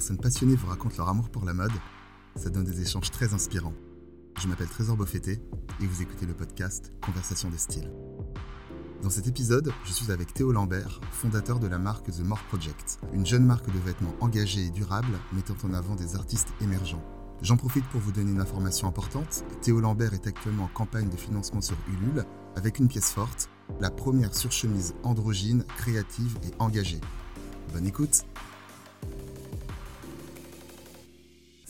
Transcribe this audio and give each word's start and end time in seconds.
personnes 0.00 0.16
passionnées 0.16 0.54
vous 0.54 0.68
racontent 0.68 0.94
leur 0.96 1.10
amour 1.10 1.28
pour 1.28 1.44
la 1.44 1.52
mode, 1.52 1.74
ça 2.34 2.48
donne 2.48 2.64
des 2.64 2.80
échanges 2.80 3.10
très 3.10 3.34
inspirants. 3.34 3.74
Je 4.40 4.48
m'appelle 4.48 4.66
Trésor 4.66 4.96
Beaufetté 4.96 5.42
et 5.78 5.86
vous 5.86 6.00
écoutez 6.00 6.24
le 6.24 6.32
podcast 6.32 6.90
Conversation 7.02 7.50
de 7.50 7.58
style. 7.58 7.92
Dans 9.02 9.10
cet 9.10 9.26
épisode, 9.26 9.70
je 9.84 9.92
suis 9.92 10.10
avec 10.10 10.32
Théo 10.32 10.52
Lambert, 10.52 11.02
fondateur 11.12 11.58
de 11.58 11.66
la 11.66 11.76
marque 11.76 12.10
The 12.10 12.20
More 12.20 12.40
Project, 12.48 12.98
une 13.12 13.26
jeune 13.26 13.44
marque 13.44 13.66
de 13.66 13.78
vêtements 13.78 14.14
engagée 14.20 14.64
et 14.64 14.70
durable 14.70 15.18
mettant 15.34 15.56
en 15.64 15.74
avant 15.74 15.96
des 15.96 16.16
artistes 16.16 16.48
émergents. 16.62 17.04
J'en 17.42 17.58
profite 17.58 17.84
pour 17.88 18.00
vous 18.00 18.12
donner 18.12 18.30
une 18.30 18.40
information 18.40 18.88
importante. 18.88 19.44
Théo 19.60 19.80
Lambert 19.80 20.14
est 20.14 20.26
actuellement 20.26 20.64
en 20.64 20.68
campagne 20.68 21.10
de 21.10 21.16
financement 21.16 21.60
sur 21.60 21.76
Ulule 21.88 22.24
avec 22.56 22.78
une 22.78 22.88
pièce 22.88 23.12
forte, 23.12 23.50
la 23.82 23.90
première 23.90 24.34
surchemise 24.34 24.94
androgyne, 25.02 25.62
créative 25.76 26.38
et 26.42 26.54
engagée. 26.58 27.02
Bonne 27.74 27.86
écoute 27.86 28.24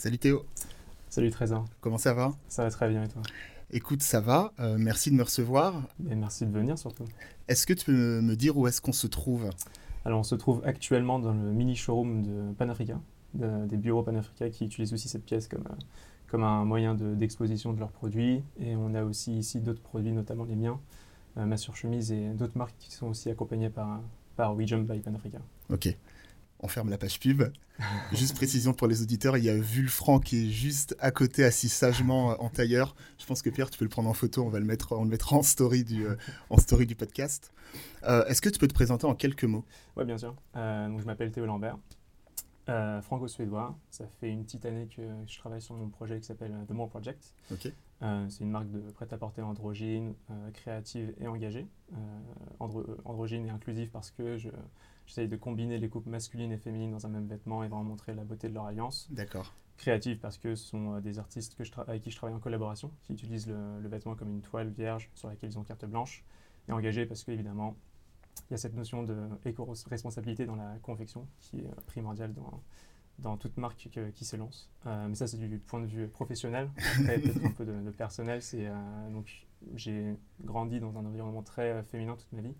Salut 0.00 0.16
Théo 0.16 0.46
Salut 1.10 1.30
Trésor. 1.30 1.66
Comment 1.82 1.98
ça 1.98 2.14
va? 2.14 2.32
Ça 2.48 2.64
va 2.64 2.70
très 2.70 2.88
bien 2.88 3.04
et 3.04 3.08
toi? 3.08 3.20
Écoute, 3.70 4.02
ça 4.02 4.18
va. 4.22 4.50
Euh, 4.58 4.78
merci 4.78 5.10
de 5.10 5.14
me 5.14 5.22
recevoir. 5.22 5.74
Et 6.10 6.14
merci 6.14 6.46
de 6.46 6.50
venir 6.50 6.78
surtout. 6.78 7.04
Est-ce 7.48 7.66
que 7.66 7.74
tu 7.74 7.84
peux 7.84 8.22
me 8.22 8.34
dire 8.34 8.56
où 8.56 8.66
est-ce 8.66 8.80
qu'on 8.80 8.94
se 8.94 9.06
trouve? 9.06 9.50
Alors 10.06 10.20
on 10.20 10.22
se 10.22 10.34
trouve 10.36 10.62
actuellement 10.64 11.18
dans 11.18 11.34
le 11.34 11.52
mini 11.52 11.76
showroom 11.76 12.22
de 12.22 12.54
Panafrica, 12.54 12.98
de- 13.34 13.66
des 13.66 13.76
bureaux 13.76 14.02
Panafrica 14.02 14.48
qui 14.48 14.64
utilisent 14.64 14.94
aussi 14.94 15.06
cette 15.10 15.26
pièce 15.26 15.48
comme, 15.48 15.66
euh, 15.70 15.74
comme 16.28 16.44
un 16.44 16.64
moyen 16.64 16.94
de- 16.94 17.14
d'exposition 17.14 17.74
de, 17.74 17.78
leurs 17.80 17.92
produits. 17.92 18.42
Et 18.58 18.74
on 18.76 18.94
a 18.94 19.04
aussi 19.04 19.36
ici 19.36 19.60
d'autres 19.60 19.82
produits, 19.82 20.12
notamment 20.12 20.44
les 20.44 20.56
miens, 20.56 20.80
euh, 21.36 21.44
ma 21.44 21.58
surchemise 21.58 22.10
et 22.10 22.30
d'autres 22.30 22.56
marques 22.56 22.76
qui 22.78 22.90
sont 22.90 23.08
aussi 23.08 23.28
accompagnées 23.28 23.68
par, 23.68 24.00
par 24.34 24.56
We 24.56 24.66
Jump 24.66 24.90
by 24.90 25.00
Panafrica. 25.00 25.40
Ok. 25.68 25.94
On 26.62 26.68
ferme 26.68 26.90
la 26.90 26.98
page 26.98 27.18
pub. 27.18 27.42
juste 28.12 28.36
précision 28.36 28.74
pour 28.74 28.86
les 28.86 29.00
auditeurs, 29.02 29.38
il 29.38 29.44
y 29.44 29.48
a 29.48 29.56
Vulfranc 29.56 30.20
qui 30.20 30.46
est 30.46 30.50
juste 30.50 30.94
à 31.00 31.10
côté, 31.10 31.42
assis 31.44 31.70
sagement 31.70 32.32
euh, 32.32 32.34
en 32.38 32.50
tailleur. 32.50 32.94
Je 33.18 33.24
pense 33.24 33.40
que 33.40 33.48
Pierre, 33.48 33.70
tu 33.70 33.78
peux 33.78 33.84
le 33.86 33.90
prendre 33.90 34.10
en 34.10 34.14
photo. 34.14 34.44
On 34.44 34.50
va 34.50 34.58
le 34.58 34.66
mettre, 34.66 34.92
on 34.92 35.04
le 35.04 35.10
mettra 35.10 35.36
en 35.36 35.42
story 35.42 35.84
du, 35.84 36.06
euh, 36.06 36.16
podcast. 36.98 37.52
Euh, 38.04 38.26
Est-ce 38.26 38.42
que 38.42 38.50
tu 38.50 38.58
peux 38.58 38.68
te 38.68 38.74
présenter 38.74 39.06
en 39.06 39.14
quelques 39.14 39.44
mots? 39.44 39.64
Oui, 39.96 40.04
bien 40.04 40.18
sûr. 40.18 40.34
Je 40.54 41.04
m'appelle 41.04 41.32
Théo 41.32 41.46
Lambert, 41.46 41.78
euh, 42.70 43.02
franco-suédois. 43.02 43.76
Ça 43.90 44.06
fait 44.06 44.30
une 44.30 44.44
petite 44.44 44.64
année 44.64 44.86
que 44.86 45.02
je 45.26 45.38
travaille 45.38 45.60
sur 45.62 45.74
mon 45.74 45.88
projet 45.88 46.18
qui 46.20 46.26
s'appelle 46.26 46.54
The 46.68 46.72
More 46.72 46.88
Project. 46.88 47.34
Euh, 48.02 48.26
c'est 48.30 48.44
une 48.44 48.50
marque 48.50 48.70
de 48.70 48.80
prêt-à-porter 48.92 49.42
androgyne, 49.42 50.14
euh, 50.30 50.50
créative 50.52 51.14
et 51.20 51.26
engagée. 51.28 51.66
Euh, 51.92 51.96
andro- 52.60 52.88
euh, 52.88 52.96
androgyne 53.04 53.44
et 53.46 53.50
inclusive 53.50 53.90
parce 53.90 54.10
que 54.10 54.38
je- 54.38 54.48
j'essaye 55.06 55.28
de 55.28 55.36
combiner 55.36 55.76
les 55.78 55.88
coupes 55.90 56.06
masculines 56.06 56.52
et 56.52 56.56
féminines 56.56 56.92
dans 56.92 57.04
un 57.04 57.10
même 57.10 57.26
vêtement 57.26 57.62
et 57.62 57.68
vraiment 57.68 57.84
montrer 57.84 58.14
la 58.14 58.24
beauté 58.24 58.48
de 58.48 58.54
leur 58.54 58.64
alliance. 58.66 59.06
D'accord. 59.10 59.52
Créative 59.76 60.18
parce 60.18 60.38
que 60.38 60.54
ce 60.54 60.66
sont 60.68 60.94
euh, 60.94 61.00
des 61.00 61.18
artistes 61.18 61.56
que 61.56 61.64
je 61.64 61.72
avec 61.86 62.02
qui 62.02 62.10
je 62.10 62.16
travaille 62.16 62.34
en 62.36 62.40
collaboration, 62.40 62.90
qui 63.02 63.12
utilisent 63.12 63.48
le, 63.48 63.80
le 63.80 63.88
vêtement 63.88 64.14
comme 64.14 64.30
une 64.30 64.40
toile 64.42 64.68
vierge 64.70 65.10
sur 65.14 65.28
laquelle 65.28 65.50
ils 65.50 65.58
ont 65.58 65.64
carte 65.64 65.84
blanche. 65.84 66.24
Et 66.68 66.72
engagée 66.72 67.04
parce 67.06 67.24
qu'évidemment, 67.24 67.74
il 68.48 68.52
y 68.52 68.54
a 68.54 68.58
cette 68.58 68.74
notion 68.74 69.02
de 69.02 69.16
éco-responsabilité 69.44 70.46
dans 70.46 70.56
la 70.56 70.76
confection 70.82 71.26
qui 71.40 71.58
est 71.60 71.66
euh, 71.66 71.74
primordiale 71.86 72.32
dans, 72.34 72.62
dans 73.18 73.36
toute 73.36 73.56
marque 73.56 73.88
que- 73.92 74.10
qui 74.10 74.24
se 74.24 74.36
lance. 74.36 74.70
Euh, 74.86 75.08
mais 75.08 75.14
ça, 75.14 75.26
c'est 75.26 75.36
du 75.38 75.58
point 75.58 75.80
de 75.80 75.86
vue 75.86 76.08
professionnel. 76.08 76.70
Peut-être 77.06 77.44
un 77.44 77.50
peu 77.50 77.64
de, 77.64 77.80
de 77.80 77.90
personnel. 77.90 78.42
C'est, 78.42 78.66
euh, 78.66 79.10
donc, 79.12 79.46
j'ai 79.74 80.16
grandi 80.42 80.80
dans 80.80 80.96
un 80.96 81.04
environnement 81.04 81.42
très 81.42 81.82
féminin 81.84 82.16
toute 82.16 82.32
ma 82.32 82.40
vie. 82.40 82.54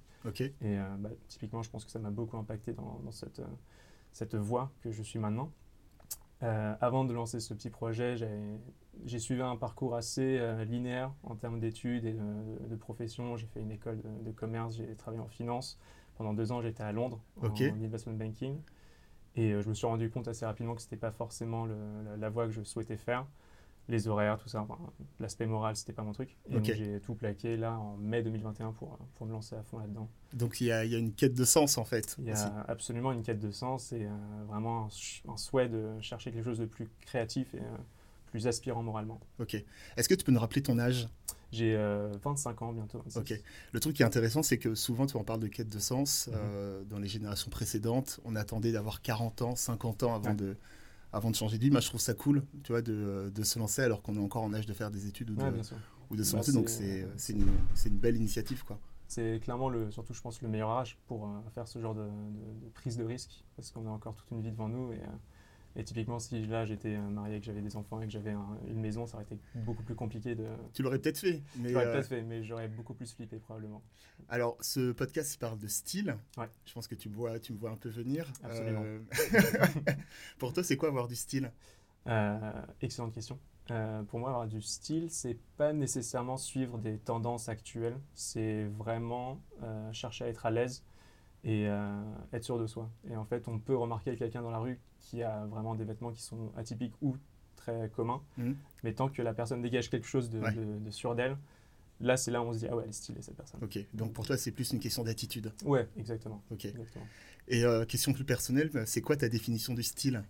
Et 0.61 0.79
euh, 0.79 0.97
bah, 0.99 1.11
typiquement, 1.29 1.63
je 1.63 1.71
pense 1.71 1.85
que 1.85 1.91
ça 1.91 1.99
m'a 1.99 2.11
beaucoup 2.11 2.37
impacté 2.37 2.73
dans, 2.75 3.01
dans 3.05 3.13
cette, 3.13 3.41
cette 4.13 4.35
voie 4.35 4.71
que 4.83 4.91
je 4.93 5.03
suis 5.03 5.19
maintenant. 5.19 5.51
Avant 6.43 7.05
de 7.05 7.13
lancer 7.13 7.39
ce 7.39 7.53
petit 7.53 7.69
projet, 7.69 8.17
j'ai- 8.17 8.59
j'ai 9.07 9.19
suivi 9.19 9.43
un 9.43 9.57
parcours 9.57 9.95
assez 9.97 10.39
euh, 10.39 10.65
linéaire 10.65 11.13
en 11.25 11.37
termes 11.37 11.61
d'études 11.61 12.05
et 12.05 12.13
de, 12.13 12.69
de 12.69 12.77
profession. 12.77 13.37
J'ai 13.37 13.47
fait 13.47 13.61
une 13.61 13.71
école 13.73 14.01
de, 14.01 14.25
de 14.25 14.31
commerce, 14.33 14.77
j'ai 14.77 14.95
travaillé 14.97 15.23
en 15.23 15.29
finance. 15.29 15.79
Pendant 16.17 16.35
deux 16.35 16.53
ans, 16.53 16.61
j'étais 16.63 16.83
à 16.83 16.93
Londres 16.93 17.21
Ok. 17.43 17.63
en 17.63 17.83
investment 17.83 18.15
banking. 18.15 18.59
Et 19.37 19.53
euh, 19.53 19.63
je 19.63 19.69
me 19.69 19.75
suis 19.75 19.87
rendu 19.87 20.11
compte 20.11 20.29
assez 20.29 20.47
rapidement 20.47 20.75
que 20.75 20.83
ce 20.83 20.87
n'était 20.87 20.97
pas 20.97 21.13
forcément 21.13 21.67
le- 21.67 21.77
la, 22.05 22.17
la 22.17 22.31
voie 22.31 22.47
que 22.47 22.53
je 22.53 22.63
souhaitais 22.63 22.97
faire. 22.97 23.27
Les 23.89 24.09
horaires, 24.09 24.39
tout 24.39 24.49
ça, 24.49 24.63
enfin, 24.63 24.79
l'aspect 25.19 25.47
moral, 25.47 25.77
c'était 25.77 25.93
pas 25.93 26.03
mon 26.03 26.13
truc. 26.13 26.37
Et 26.51 26.55
donc 26.55 26.65
j'ai 26.65 27.01
tout 27.01 27.15
plaqué 27.15 27.57
là 27.57 27.79
en 27.79 27.97
mai 27.97 28.23
2021 28.23 28.73
pour, 28.73 28.99
pour 29.17 29.27
me 29.27 29.33
lancer 29.33 29.57
à 29.57 29.63
fond 29.65 29.79
là-dedans. 29.79 30.09
Donc 30.33 30.61
il 30.61 30.65
y, 30.65 30.69
y 30.69 30.73
a 30.73 30.99
une 30.99 31.13
quête 31.13 31.35
de 31.35 31.45
sens 31.45 31.77
en 31.77 31.85
fait. 31.85 32.17
Il 32.19 32.27
y 32.27 32.33
aussi. 32.33 32.45
a 32.45 32.61
absolument 32.69 33.13
une 33.13 33.23
quête 33.23 33.41
de 33.41 33.51
sens 33.51 33.93
et 33.93 34.05
euh, 34.05 34.11
vraiment 34.47 34.85
un, 35.27 35.33
un 35.33 35.37
souhait 35.37 35.69
de 35.69 36.01
chercher 36.01 36.31
quelque 36.33 36.45
chose 36.45 36.59
de 36.59 36.67
plus 36.67 36.89
créatif 37.01 37.55
et 37.55 37.59
euh, 37.61 37.77
plus 38.31 38.47
aspirant 38.47 38.83
moralement. 38.83 39.21
Ok. 39.39 39.55
Est-ce 39.97 40.09
que 40.09 40.15
tu 40.15 40.25
peux 40.25 40.33
nous 40.33 40.41
rappeler 40.41 40.63
ton 40.63 40.79
âge? 40.79 41.09
J'ai 41.53 41.75
euh, 41.77 42.13
25 42.23 42.63
ans 42.63 42.73
bientôt. 42.73 42.99
26. 43.05 43.19
Ok. 43.19 43.43
Le 43.73 43.81
truc 43.81 43.97
qui 43.97 44.03
est 44.03 44.07
intéressant, 44.07 44.43
c'est 44.43 44.59
que 44.59 44.75
souvent, 44.75 45.07
tu 45.07 45.17
en 45.17 45.25
parles 45.25 45.41
de 45.41 45.49
quête 45.49 45.69
de 45.69 45.79
sens. 45.79 46.29
Mhm. 46.29 46.35
euh, 46.37 46.85
dans 46.85 46.99
les 46.99 47.09
générations 47.09 47.51
précédentes, 47.51 48.21
on 48.25 48.37
attendait 48.37 48.73
d'avoir 48.73 49.03
40 49.03 49.43
ans, 49.43 49.57
50 49.57 50.05
ans 50.05 50.15
avant, 50.15 50.31
Ouais. 50.31 50.37
de, 50.37 50.57
avant 51.13 51.31
de 51.31 51.37
changer 51.37 51.59
de 51.59 51.65
vie. 51.65 51.71
Moi, 51.71 51.81
je 51.81 51.89
trouve 51.89 52.01
ça 52.01 52.15
cool, 52.15 52.45
tu 52.63 52.73
vois, 52.73 52.83
de, 52.83 53.33
de 53.35 53.43
se 53.43 53.59
lancer 53.59 53.83
alors 53.83 54.01
qu'on 54.03 54.15
est 54.17 54.21
encore 54.21 54.45
en 54.45 54.55
âge 54.55 54.67
de 54.67 54.73
faire 54.73 54.91
des 54.93 55.07
études 55.09 55.31
ou 55.31 55.35
de, 55.35 55.43
Ouais, 55.43 55.51
ou 56.11 56.17
de 56.17 56.23
se 56.23 56.33
Bah, 56.33 56.39
lancer. 56.39 56.53
Donc, 56.53 56.69
c'est- 56.69 57.07
c'est 57.17 57.33
une, 57.33 57.47
une 57.87 57.99
belle 57.99 58.17
initiative, 58.17 58.65
quoi. 58.65 58.79
C'est 59.09 59.41
clairement, 59.43 59.69
le, 59.69 59.91
surtout 59.91 60.15
je 60.15 60.21
pense, 60.21 60.41
le 60.41 60.49
meilleur 60.49 60.71
âge 60.71 60.97
pour 61.09 61.27
euh, 61.27 61.31
faire 61.53 61.67
ce 61.67 61.81
genre 61.81 61.97
de, 61.97 62.03
de- 62.05 62.65
de 62.67 62.69
prise 62.75 62.97
de 62.97 63.03
risque 63.03 63.45
parce 63.57 63.73
qu'on 63.73 63.85
a 63.89 63.91
encore 63.91 64.15
toute 64.15 64.31
une 64.31 64.41
vie 64.41 64.53
devant 64.53 64.69
nous. 64.69 64.93
Et, 64.93 64.99
euh, 65.01 65.07
et 65.77 65.85
typiquement, 65.85 66.19
si 66.19 66.45
là 66.47 66.65
j'étais 66.67 66.97
euh, 66.97 67.01
marié, 67.01 67.39
que 67.39 67.47
j'avais 67.47 67.63
des 67.63 67.77
enfants 67.77 68.01
et 68.01 68.07
que 68.07 68.11
j'avais 68.13 68.33
un- 68.33 68.59
une 68.67 68.81
maison, 68.81 69.07
ça 69.07 69.15
aurait 69.17 69.25
été 69.25 69.39
beaucoup 69.55 69.83
plus 69.85 69.95
compliqué 69.95 70.35
de. 70.35 70.47
Tu 70.75 70.83
l'aurais 70.83 70.99
peut-être 70.99 71.19
fait. 71.19 71.43
Mais, 71.57 71.71
J'aurais 71.71 71.87
euh, 71.87 71.93
peut-être 71.93 72.09
fait, 72.09 72.23
mais 72.23 72.43
j'aurais 72.43 72.69
beaucoup 72.69 72.95
plus 72.95 73.13
flippé 73.15 73.39
probablement. 73.39 73.83
Alors, 74.29 74.57
ce 74.61 74.93
podcast, 74.93 75.35
il 75.35 75.39
parle 75.39 75.59
de 75.59 75.69
style. 75.69 76.17
Ouais. 76.37 76.49
Je 76.65 76.73
pense 76.73 76.89
que 76.89 76.95
tu 76.97 77.09
me 77.09 77.15
vois, 77.15 77.39
tu 77.39 77.53
me 77.53 77.59
vois 77.59 77.71
un 77.71 77.77
peu 77.77 77.89
venir. 77.89 78.33
Absolument. 78.43 78.83
Euh, 78.85 78.99
pour 80.39 80.53
toi, 80.53 80.63
c'est 80.63 80.77
quoi 80.77 80.89
avoir 80.89 81.07
du 81.09 81.17
style? 81.17 81.51
Euh, 82.07 82.53
excellente 82.81 83.13
question. 83.13 83.39
Pour 84.09 84.19
moi, 84.19 84.31
avoir 84.31 84.49
du 84.49 84.61
style, 84.63 85.11
c'est 85.11 85.37
pas 85.57 85.73
nécessairement 85.73 86.37
suivre 86.37 86.79
des 86.79 86.99
tendances 86.99 87.49
actuelles. 87.49 87.97
C'est 88.15 88.65
vraiment 88.65 89.41
chercher 89.93 90.25
à 90.25 90.29
être 90.29 90.45
à 90.45 90.51
l'aise 90.51 90.83
et 91.45 91.67
euh, 91.69 92.03
être 92.33 92.45
sûr 92.45 92.59
de 92.59 92.67
soi. 92.67 92.91
Et 93.11 93.17
en 93.17 93.25
fait, 93.25 93.49
on 93.49 93.59
peut 93.59 93.77
remarquer 93.77 94.17
quelqu'un 94.17 94.43
dans 94.43 94.51
la 94.51 94.59
rue 94.59 94.79
qui 94.99 95.23
a 95.23 95.47
vraiment 95.47 95.75
des 95.75 95.85
vêtements 95.85 96.13
qui 96.13 96.23
sont 96.23 96.53
atypiques 96.57 96.95
ou 97.01 97.17
très 97.57 97.91
communs. 97.95 98.21
Mhm. 98.39 98.57
Mais 98.85 98.93
tant 98.95 99.09
que 99.09 99.23
la 99.23 99.33
personne 99.35 99.63
dégage 99.63 99.91
quelque 99.91 100.07
chose 100.07 100.31
de, 100.31 100.41
Ouais. 100.41 100.53
de- 100.53 100.79
de 100.79 100.91
sûr 100.91 101.15
d'elle, 101.15 101.37
là, 102.01 102.17
c'est 102.17 102.31
là 102.31 102.43
où 102.43 102.47
on 102.47 102.53
se 102.53 102.59
dit 102.59 102.67
ah 102.71 102.77
ouais, 102.77 102.83
elle 102.85 102.91
est 102.91 102.93
stylée 102.93 103.23
cette 103.23 103.37
personne. 103.37 103.61
Ok. 103.63 103.79
Donc, 103.95 104.13
pour 104.13 104.27
toi, 104.27 104.37
c'est 104.37 104.51
plus 104.53 104.71
une 104.73 104.81
question 104.81 105.03
d'attitude. 105.05 105.53
Ouais, 105.65 105.89
exactement. 105.97 106.43
Ok. 106.51 106.65
exactement. 106.67 107.07
Et 107.49 107.65
euh, 107.65 107.85
question 107.85 108.13
plus 108.13 108.25
personnelle, 108.25 108.71
c'est 108.87 109.01
quoi 109.01 109.17
ta 109.17 109.29
définition 109.29 109.75
du 109.75 109.83
style? 109.83 110.23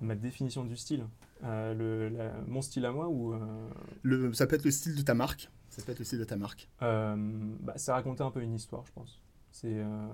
Ma 0.00 0.14
définition 0.14 0.64
du 0.64 0.76
style, 0.76 1.04
euh, 1.42 1.74
le, 1.74 2.08
la- 2.16 2.40
mon 2.46 2.62
style 2.62 2.84
à 2.86 2.92
moi 2.92 3.08
ou 3.08 3.34
le, 4.02 4.32
Ça 4.32 4.46
peut 4.46 4.54
être 4.56 4.64
le 4.64 4.70
style 4.70 4.94
de 4.94 5.02
ta 5.02 5.14
marque. 5.14 5.50
Ça 5.70 5.82
peut 5.82 5.92
être 5.92 5.98
le 5.98 6.04
style 6.04 6.18
de 6.20 6.24
ta 6.24 6.36
marque. 6.36 6.68
Bah, 6.80 7.72
c'est 7.76 7.92
raconter 7.92 8.22
un 8.22 8.30
peu 8.30 8.40
une 8.42 8.54
histoire, 8.54 8.84
je 8.86 8.92
pense. 8.92 9.20
C'est, 9.50 9.72
euh, 9.74 10.06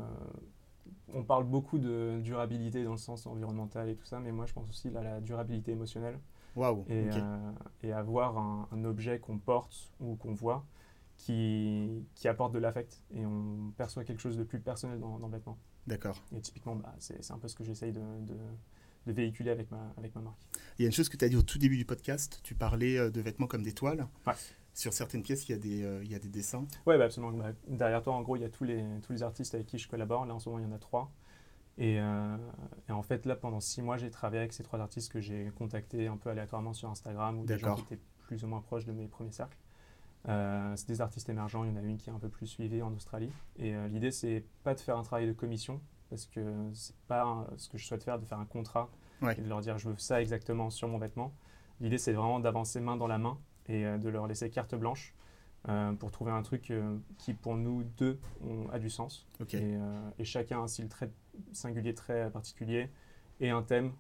on 1.13 1.23
parle 1.23 1.45
beaucoup 1.45 1.79
de 1.79 2.21
durabilité 2.23 2.85
dans 2.85 2.93
le 2.93 2.97
sens 2.99 3.27
environnemental 3.27 3.89
et 3.89 3.95
tout 3.97 4.05
ça, 4.07 4.21
mais 4.21 4.33
moi 4.33 4.47
je 4.47 4.53
pense 4.53 4.69
aussi 4.69 4.89
à 4.97 5.03
la 5.03 5.21
durabilité 5.21 5.73
émotionnelle 5.73 6.19
Waouh. 6.57 6.85
et, 6.89 7.09
euh, 7.13 7.53
et 7.83 7.93
avoir 7.93 8.39
un, 8.39 8.69
un 8.73 8.85
objet 8.85 9.19
qu'on 9.19 9.39
porte 9.39 9.93
ou 10.01 10.17
qu'on 10.17 10.33
voit 10.35 10.65
qui, 11.17 12.05
qui 12.15 12.29
apporte 12.29 12.53
de 12.53 12.59
l'affect 12.59 13.03
et 13.15 13.25
on 13.25 13.73
perçoit 13.77 14.05
quelque 14.05 14.21
chose 14.21 14.37
de 14.37 14.45
plus 14.45 14.61
personnel 14.61 14.99
dans, 14.99 15.19
dans 15.19 15.27
le 15.29 15.33
vêtement. 15.33 15.59
D'accord. 15.87 16.23
Et 16.35 16.41
typiquement, 16.41 16.77
bah, 16.77 16.95
c'est, 16.99 17.23
c'est 17.23 17.33
un 17.33 17.39
peu 17.39 17.49
ce 17.49 17.55
que 17.55 17.65
j'essaye 17.65 17.93
de, 17.93 18.01
de- 18.01 18.35
de 19.07 19.13
véhiculer 19.13 19.51
avec 19.51 19.71
ma, 19.71 19.93
avec 19.99 20.15
ma 20.15 20.23
marque. 20.23 20.39
Il 20.79 20.83
y 20.83 20.85
a 20.87 20.89
une 20.89 20.93
chose 20.95 21.11
que 21.11 21.19
tu 21.19 21.25
as 21.27 21.29
dit 21.29 21.37
au 21.37 21.43
tout 21.43 21.59
début 21.59 21.77
du 21.77 21.85
podcast. 21.85 22.41
Tu 22.43 22.55
parlais 22.55 22.97
euh, 22.97 23.11
de 23.11 23.21
vêtements 23.21 23.47
comme 23.47 23.63
des 23.63 23.75
toiles. 23.75 24.07
Ouais. 24.27 24.33
Sur 24.75 24.93
certaines 24.93 25.23
pièces, 25.23 25.49
il 25.49 25.53
y 25.53 25.55
a 25.55 25.59
des, 25.59 25.83
euh, 25.85 26.03
il 26.05 26.11
y 26.11 26.15
a 26.15 26.19
des 26.19 26.29
dessins. 26.29 26.67
Ouais, 26.85 26.99
bah, 26.99 27.05
absolument. 27.05 27.33
Bah, 27.33 27.53
derrière 27.69 28.03
toi, 28.03 28.13
en 28.15 28.23
gros, 28.23 28.37
il 28.37 28.43
y 28.43 28.45
a 28.45 28.49
tous 28.51 28.65
les, 28.65 28.85
tous 29.03 29.13
les 29.13 29.23
artistes 29.23 29.55
avec 29.55 29.67
qui 29.69 29.79
je 29.79 29.89
collabore. 29.89 30.27
Là, 30.27 30.35
en 30.35 30.39
ce 30.41 30.49
moment, 30.49 30.61
il 30.61 30.69
y 30.69 30.71
en 30.71 30.75
a 30.75 30.79
trois. 30.79 31.11
Et, 31.79 31.99
euh, 32.01 32.37
et 32.89 32.93
en 32.93 33.03
fait, 33.03 33.25
là, 33.27 33.37
pendant 33.37 33.61
six 33.61 33.83
mois, 33.83 33.97
j'ai 33.97 34.11
travaillé 34.11 34.41
avec 34.41 34.53
ces 34.53 34.63
trois 34.65 34.81
artistes 34.81 35.13
que 35.13 35.21
j'ai 35.21 35.51
contactés 35.57 36.07
un 36.09 36.17
peu 36.17 36.31
aléatoirement 36.31 36.73
sur 36.73 36.89
Instagram 36.91 37.39
ou 37.41 37.45
des 37.47 37.59
gens 37.59 37.77
qui 37.77 37.83
étaient 37.95 38.01
plus 38.27 38.45
ou 38.45 38.49
moins 38.49 38.61
proches 38.61 38.85
de 38.85 38.93
mes 38.93 39.07
premiers 39.07 39.33
cercles. 39.33 39.57
Euh, 40.29 40.73
c'est 40.77 40.89
des 40.89 41.01
artistes 41.01 41.29
émergents. 41.29 41.65
Il 41.65 41.71
y 41.71 41.73
en 41.73 41.77
a 41.77 41.83
une 41.83 41.97
qui 41.99 42.11
est 42.11 42.13
un 42.13 42.19
peu 42.19 42.29
plus 42.29 42.47
suivie 42.47 42.81
en 42.83 42.93
Australie. 42.95 43.31
Et 43.57 43.75
euh, 43.75 43.87
l'idée, 43.89 44.11
c'est 44.11 44.45
pas 44.63 44.75
de 44.75 44.81
faire 44.81 44.97
un 44.97 45.03
travail 45.03 45.27
de 45.27 45.33
commission 45.33 45.81
parce 46.11 46.27
que 46.27 46.41
c'est 46.73 46.97
pas 47.09 47.47
ce 47.57 47.69
que 47.69 47.77
je 47.79 47.87
souhaite 47.87 48.03
faire, 48.05 48.19
de 48.19 48.25
faire 48.25 48.39
un 48.39 48.47
contrat 48.47 48.89
Ouais. 49.23 49.37
et 49.39 49.41
de 49.43 49.49
leur 49.49 49.61
dire 49.61 49.79
je 49.79 49.89
veux 49.89 49.97
ça 49.97 50.21
exactement 50.21 50.71
sur 50.71 50.89
mon 50.89 50.99
vêtement. 50.99 51.33
L'idée, 51.81 51.99
c'est 51.99 52.13
vraiment 52.13 52.41
d'avancer 52.41 52.81
main 52.81 52.97
dans 52.97 53.07
la 53.07 53.17
main 53.19 53.39
et 53.69 53.87
euh, 53.87 53.99
de 53.99 54.09
leur 54.09 54.27
laisser 54.27 54.51
carte 54.51 54.75
blanche 54.75 55.15
euh, 55.69 55.93
pour 55.95 56.11
trouver 56.11 56.31
un 56.31 56.43
truc 56.43 56.71
euh, 56.71 56.99
qui, 57.17 57.33
pour 57.33 57.57
nous 57.57 57.85
deux, 57.97 58.19
a 58.71 58.79
du 58.79 58.91
sens. 58.91 59.27
Et, 59.41 59.47
euh, 59.55 60.11
et 60.19 60.25
chacun 60.25 60.59
a 60.59 60.63
un 60.63 60.69
style 60.69 60.89
très 60.89 61.11
singulier, 61.53 61.95
très 61.95 62.31
particulier. 62.31 62.91
et 63.41 63.49
un 63.49 63.63
thème 63.63 63.93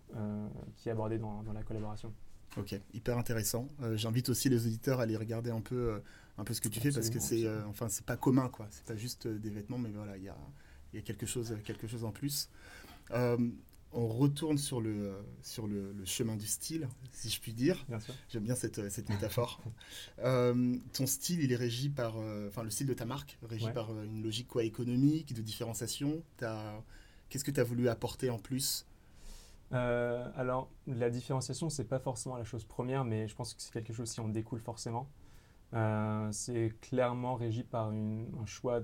qui 0.76 0.88
est 0.88 0.92
abordé 0.92 1.18
dans, 1.18 1.42
dans, 1.42 1.54
la 1.54 1.62
collaboration. 1.62 2.12
Ok, 2.58 2.78
hyper 2.92 3.16
intéressant. 3.16 3.66
J'invite 3.94 4.28
aussi 4.28 4.48
les 4.50 4.66
auditeurs 4.66 5.00
à 5.00 5.04
aller 5.04 5.16
regarder 5.16 5.50
un 5.50 5.62
peu, 5.62 6.02
un 6.36 6.44
peu 6.44 6.52
ce 6.52 6.60
que 6.60 6.68
tu 6.68 6.80
fais 6.80 6.92
parce 6.92 7.10
que 7.10 7.18
c'est 7.18 7.48
enfin 7.66 7.88
c'est 7.88 8.04
pas 8.04 8.16
commun 8.16 8.48
quoi. 8.48 8.68
C'est 8.70 8.84
pas 8.84 8.94
juste 8.94 9.26
des 9.26 9.50
vêtements, 9.50 9.78
mais 9.78 9.90
voilà, 9.90 10.16
il 10.18 10.22
y 10.22 10.28
a, 10.28 10.36
y 10.92 10.98
a 10.98 11.02
quelque 11.02 11.26
chose 11.26 11.56
quelque 11.64 11.88
chose 11.88 12.04
en 12.04 12.12
plus 12.12 12.50
on 13.94 14.08
retourne 14.08 14.58
sur 14.58 14.80
le, 14.80 15.24
sur 15.42 15.66
le, 15.66 15.94
chemin 16.04 16.36
du 16.36 16.46
style, 16.46 16.88
si 17.12 17.30
je 17.30 17.40
puis 17.40 17.52
dire. 17.52 17.86
J'aime 18.28 18.42
bien 18.42 18.54
cette, 18.54 18.90
cette 18.90 19.08
métaphore. 19.08 19.60
Euh, 20.20 20.76
ton 20.92 21.06
style, 21.06 21.42
il 21.42 21.52
est 21.52 21.56
régi 21.56 21.88
par, 21.88 22.16
euh, 22.16 22.48
enfin 22.48 22.62
le 22.62 22.70
style 22.70 22.86
de 22.86 22.94
ta 22.94 23.04
marque, 23.04 23.38
régi 23.42 23.70
par 23.72 23.90
euh, 23.90 24.04
une 24.04 24.22
logique 24.22 24.48
quoi, 24.48 24.64
économique, 24.64 25.34
de 25.34 25.42
différenciation? 25.42 26.22
Qu'est-ce 27.28 27.44
que 27.44 27.50
tu 27.50 27.60
as 27.60 27.64
voulu 27.64 27.88
apporter 27.88 28.30
en 28.30 28.38
plus? 28.38 28.86
Alors, 29.70 30.70
la 30.86 31.10
différenciation, 31.10 31.68
c'est 31.68 31.84
pas 31.84 31.98
forcément 31.98 32.36
la 32.36 32.44
chose 32.44 32.64
première, 32.64 33.04
mais 33.04 33.28
je 33.28 33.34
pense 33.34 33.54
que 33.54 33.60
c'est 33.60 33.72
quelque 33.72 33.92
chose 33.92 34.12
qui 34.12 34.20
en 34.20 34.28
découle 34.28 34.60
forcément. 34.60 35.08
c'est 36.30 36.72
clairement 36.80 37.34
régi 37.34 37.64
par 37.64 37.88
un 37.88 38.46
choix 38.46 38.80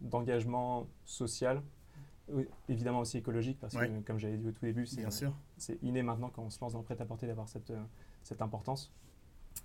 d'engagement 0.00 0.88
social 1.04 1.62
évidemment 2.68 3.00
aussi 3.00 3.18
écologique, 3.18 3.58
parce 3.60 3.74
que, 3.74 4.00
comme 4.00 4.18
j'avais 4.18 4.36
dit 4.36 4.48
au 4.48 4.52
tout 4.52 4.64
début, 4.64 4.86
c'est 4.86 5.78
inné 5.82 6.02
maintenant 6.02 6.30
quand 6.30 6.42
on 6.42 6.50
se 6.50 6.60
lance 6.60 6.72
dans 6.72 6.78
le 6.78 6.84
prêt-à-porter 6.84 7.26
d'avoir 7.26 7.48
cette, 7.48 7.70
euh, 7.70 7.82
cette 8.22 8.42
importance. 8.42 8.92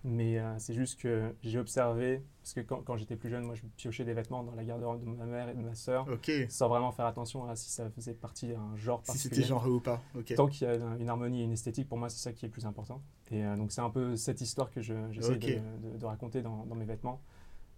Mais 0.04 0.38
euh, 0.38 0.54
c'est 0.60 0.74
juste 0.74 1.00
que 1.00 1.34
j'ai 1.42 1.58
observé, 1.58 2.22
parce 2.42 2.54
que 2.54 2.60
quand, 2.60 2.82
quand 2.84 2.96
j'étais 2.98 3.16
plus 3.16 3.30
jeune, 3.30 3.44
moi 3.44 3.56
je 3.56 3.64
piochais 3.76 4.04
des 4.04 4.14
vêtements 4.14 4.44
dans 4.44 4.54
la 4.54 4.64
garde-robe 4.64 5.00
de 5.00 5.06
ma 5.06 5.26
mère 5.26 5.50
et 5.50 5.56
de 5.56 5.62
ma 5.62 5.74
sœur, 5.74 6.08
sans 6.50 6.68
vraiment 6.70 6.92
faire 6.92 7.06
attention 7.06 7.48
à 7.48 7.56
si 7.56 7.72
ça 7.72 7.90
faisait 7.90 8.14
partie 8.14 8.48
d'un 8.48 8.76
genre 8.76 9.02
si 9.04 9.14
Si 9.14 9.18
c'était 9.30 9.44
genré 9.44 9.70
ou 9.70 9.80
pas. 9.80 10.02
Tant 10.36 10.48
qu'il 10.48 10.68
y 10.68 10.70
a 10.70 10.76
une 11.00 11.10
harmonie 11.10 11.42
et 11.42 11.44
une 11.44 11.54
esthétique, 11.54 11.88
pour 11.88 11.98
moi 11.98 12.10
c'est 12.10 12.22
ça 12.22 12.34
qui 12.34 12.46
est 12.46 12.50
le 12.50 12.54
plus 12.54 12.66
important. 12.66 13.02
Et 13.32 13.44
euh, 13.44 13.56
donc 13.56 13.72
c'est 13.72 13.82
un 13.82 13.90
peu 13.90 14.16
cette 14.16 14.42
histoire 14.42 14.70
que 14.70 14.82
j'essaie 14.82 15.38
de, 15.38 15.98
de, 15.98 16.06
raconter 16.06 16.42
dans, 16.44 16.66
dans 16.66 16.76
mes 16.76 16.86
vêtements 16.86 17.22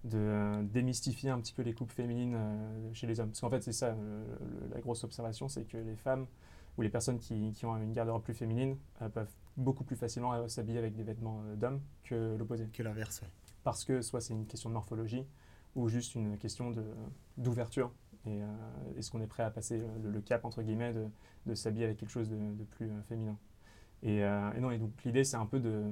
de 0.07 0.17
euh, 0.17 0.63
démystifier 0.63 1.29
un 1.29 1.39
petit 1.39 1.53
peu 1.53 1.61
les 1.61 1.73
coupes 1.73 1.91
féminines 1.91 2.35
euh, 2.35 2.93
chez 2.93 3.07
les 3.07 3.19
hommes. 3.19 3.29
Parce 3.29 3.41
qu'en 3.41 3.49
fait, 3.49 3.61
c'est 3.61 3.73
ça, 3.73 3.95
la 4.73 4.81
grosse 4.81 5.03
observation, 5.03 5.47
c'est 5.47 5.63
que 5.63 5.77
les 5.77 5.95
femmes 5.95 6.25
ou 6.77 6.81
les 6.81 6.89
personnes 6.89 7.19
qui, 7.19 7.51
qui 7.53 7.65
ont 7.65 7.75
une 7.77 7.93
garde-robe 7.93 8.23
plus 8.23 8.33
féminine 8.33 8.77
euh, 9.01 9.09
peuvent 9.09 9.31
beaucoup 9.57 9.83
plus 9.83 9.95
facilement 9.95 10.47
s'habiller 10.47 10.79
avec 10.79 10.95
des 10.95 11.03
vêtements 11.03 11.41
d'hommes 11.55 11.81
que 12.03 12.35
l'opposé. 12.37 12.67
Que 12.67 12.83
l'inverse, 12.83 13.21
Parce 13.63 13.83
que 13.83 14.01
soit 14.01 14.21
c'est 14.21 14.33
une 14.33 14.45
question 14.45 14.69
de 14.69 14.75
morphologie 14.75 15.25
ou 15.75 15.89
juste 15.89 16.15
une 16.15 16.37
question 16.37 16.71
d'ouverture. 17.37 17.91
Et 18.25 18.41
est-ce 18.97 19.09
qu'on 19.09 19.21
est 19.21 19.27
prêt 19.27 19.43
à 19.43 19.49
passer 19.49 19.81
le, 20.03 20.21
cap, 20.21 20.43
entre 20.43 20.61
guillemets, 20.61 20.93
de, 20.93 21.05
de 21.45 21.55
s'habiller 21.55 21.85
avec 21.85 21.97
quelque 21.97 22.09
chose 22.09 22.29
de, 22.29 22.35
de 22.35 22.63
plus 22.65 22.91
féminin? 23.07 23.37
Et, 24.03 24.17
et, 24.17 24.59
non, 24.59 24.69
et 24.69 24.77
donc 24.77 24.91
l'idée, 25.03 25.23
c'est 25.23 25.37
un 25.37 25.45
peu 25.45 25.59
de 25.59 25.85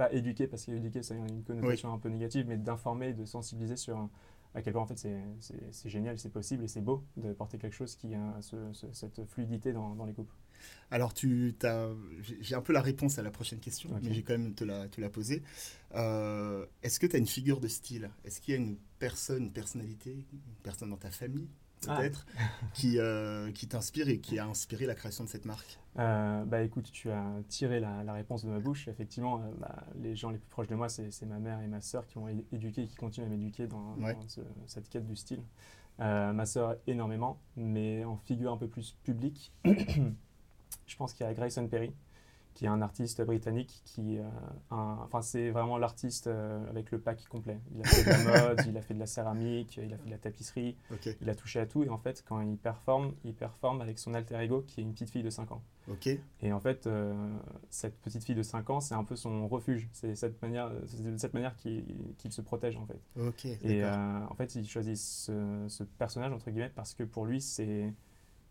pas 0.00 0.12
éduquer, 0.14 0.46
parce 0.46 0.64
qu'éduquer, 0.64 1.02
ça 1.02 1.12
a 1.12 1.18
une 1.18 1.42
connotation 1.42 1.92
un 1.92 1.98
peu 1.98 2.08
négative, 2.08 2.46
mais 2.48 2.56
d'informer, 2.56 3.12
de 3.12 3.26
sensibiliser 3.26 3.76
sur 3.76 4.08
à 4.54 4.62
quel 4.62 4.72
point 4.72 4.82
en 4.82 4.86
fait 4.86 4.96
c'est 4.96 5.88
génial, 5.90 6.18
c'est 6.18 6.32
possible 6.32 6.64
et 6.64 6.68
c'est 6.68 6.80
beau 6.80 7.04
de 7.18 7.32
porter 7.34 7.58
quelque 7.58 7.76
chose 7.76 7.94
qui 7.94 8.14
a 8.14 8.40
cette 8.92 9.24
fluidité 9.26 9.72
dans, 9.74 9.94
dans, 9.94 10.06
les 10.06 10.14
coupes. 10.14 10.32
Alors, 10.90 11.12
tu 11.12 11.54
as, 11.64 11.90
j'ai 12.40 12.54
un 12.54 12.62
peu 12.62 12.72
la 12.72 12.80
réponse 12.80 13.18
à 13.18 13.22
la 13.22 13.30
prochaine 13.30 13.60
question, 13.60 13.90
mais 14.02 14.12
j'ai 14.12 14.22
quand 14.22 14.32
même 14.32 14.54
te 14.54 14.64
la, 14.64 14.88
te 14.88 15.02
la 15.02 15.10
poser. 15.10 15.42
Euh, 15.94 16.64
est-ce 16.82 16.98
que 16.98 17.06
tu 17.06 17.16
as 17.16 17.18
une 17.18 17.26
figure 17.26 17.60
de 17.60 17.68
style? 17.68 18.10
Est-ce 18.24 18.40
qu'il 18.40 18.54
y 18.54 18.56
a 18.56 18.60
une 18.60 18.78
personne, 18.98 19.44
une 19.44 19.52
personnalité, 19.52 20.26
une 20.32 20.54
personne 20.62 20.88
dans 20.88 20.96
ta 20.96 21.10
famille? 21.10 21.48
Peut-être, 21.80 22.26
ah. 22.38 22.42
qui, 22.74 22.98
euh, 22.98 23.50
qui 23.52 23.68
t'inspire 23.68 24.08
et 24.08 24.18
qui 24.18 24.38
a 24.38 24.46
inspiré 24.46 24.86
la 24.86 24.94
création 24.94 25.24
de 25.24 25.28
cette 25.28 25.44
marque 25.44 25.78
euh, 25.98 26.44
Bah 26.44 26.62
écoute, 26.62 26.90
tu 26.92 27.10
as 27.10 27.26
tiré 27.48 27.80
la, 27.80 28.04
la, 28.04 28.12
réponse 28.12 28.44
de 28.44 28.50
ma 28.50 28.58
bouche. 28.58 28.88
Effectivement, 28.88 29.38
euh, 29.38 29.50
bah, 29.58 29.84
les 30.00 30.16
gens 30.16 30.30
les 30.30 30.38
plus 30.38 30.48
proches 30.48 30.68
de 30.68 30.74
moi, 30.74 30.88
c'est 30.88 31.22
ma 31.26 31.38
mère 31.38 31.60
et 31.60 31.66
ma 31.66 31.80
sœur 31.80 32.06
qui 32.06 32.18
m'ont 32.18 32.28
éduqué 32.52 32.82
et 32.82 32.86
qui 32.86 32.96
continuent 32.96 33.26
à 33.26 33.30
m'éduquer 33.30 33.66
dans, 33.66 33.96
cette 34.66 34.88
quête 34.88 35.06
du 35.06 35.16
style. 35.16 35.42
ma 35.98 36.46
sœur 36.46 36.76
énormément, 36.86 37.38
mais 37.56 38.04
en 38.04 38.16
figure 38.16 38.52
un 38.52 38.56
peu 38.56 38.68
plus 38.68 38.96
publique, 39.04 39.52
je 39.64 40.96
pense 40.96 41.12
qu'il 41.12 41.26
y 41.26 41.28
a 41.28 41.34
Grayson 41.34 41.66
Perry 41.66 41.92
qui 42.54 42.64
est 42.64 42.68
un 42.68 42.82
artiste 42.82 43.22
britannique 43.22 43.82
qui, 43.84 44.18
euh, 44.18 44.22
enfin 44.70 45.22
c'est 45.22 45.50
vraiment 45.50 45.78
l'artiste 45.78 46.26
euh, 46.26 46.68
avec 46.68 46.90
le 46.90 46.98
pack 46.98 47.26
complet. 47.28 47.60
Il 47.74 47.80
a 47.80 47.84
fait 47.84 48.04
de 48.04 48.10
la 48.10 48.42
mode, 48.48 48.60
il 48.66 48.76
a 48.76 48.82
fait 48.82 48.94
de 48.94 48.98
la 48.98 49.06
céramique, 49.06 49.76
il 49.76 49.92
a 49.92 49.96
fait 49.96 50.06
de 50.06 50.10
la 50.10 50.18
tapisserie, 50.18 50.76
il 51.20 51.30
a 51.30 51.34
touché 51.34 51.60
à 51.60 51.66
tout 51.66 51.84
et 51.84 51.88
en 51.88 51.98
fait 51.98 52.24
quand 52.26 52.40
il 52.40 52.56
performe, 52.56 53.12
il 53.24 53.34
performe 53.34 53.80
avec 53.80 53.98
son 53.98 54.14
alter 54.14 54.40
ego 54.40 54.62
qui 54.66 54.80
est 54.80 54.82
une 54.82 54.92
petite 54.92 55.10
fille 55.10 55.22
de 55.22 55.30
5 55.30 55.52
ans. 55.52 55.62
Et 56.42 56.52
en 56.52 56.60
fait 56.60 56.86
euh, 56.86 57.14
cette 57.70 57.98
petite 58.00 58.24
fille 58.24 58.34
de 58.34 58.42
5 58.42 58.68
ans 58.70 58.80
c'est 58.80 58.94
un 58.94 59.04
peu 59.04 59.16
son 59.16 59.48
refuge, 59.48 59.88
c'est 59.92 60.14
cette 60.14 60.40
manière, 60.42 60.70
de 60.70 61.16
cette 61.16 61.34
manière 61.34 61.56
qu'il 61.56 62.32
se 62.32 62.42
protège 62.42 62.76
en 62.76 62.86
fait. 62.86 63.00
et 63.62 63.84
en 63.84 64.34
fait 64.34 64.54
il 64.54 64.68
choisit 64.68 64.96
ce, 64.96 65.64
ce 65.68 65.84
personnage 65.84 66.32
entre 66.32 66.50
guillemets 66.50 66.72
parce 66.74 66.94
que 66.94 67.04
pour 67.04 67.26
lui 67.26 67.40
c'est 67.40 67.92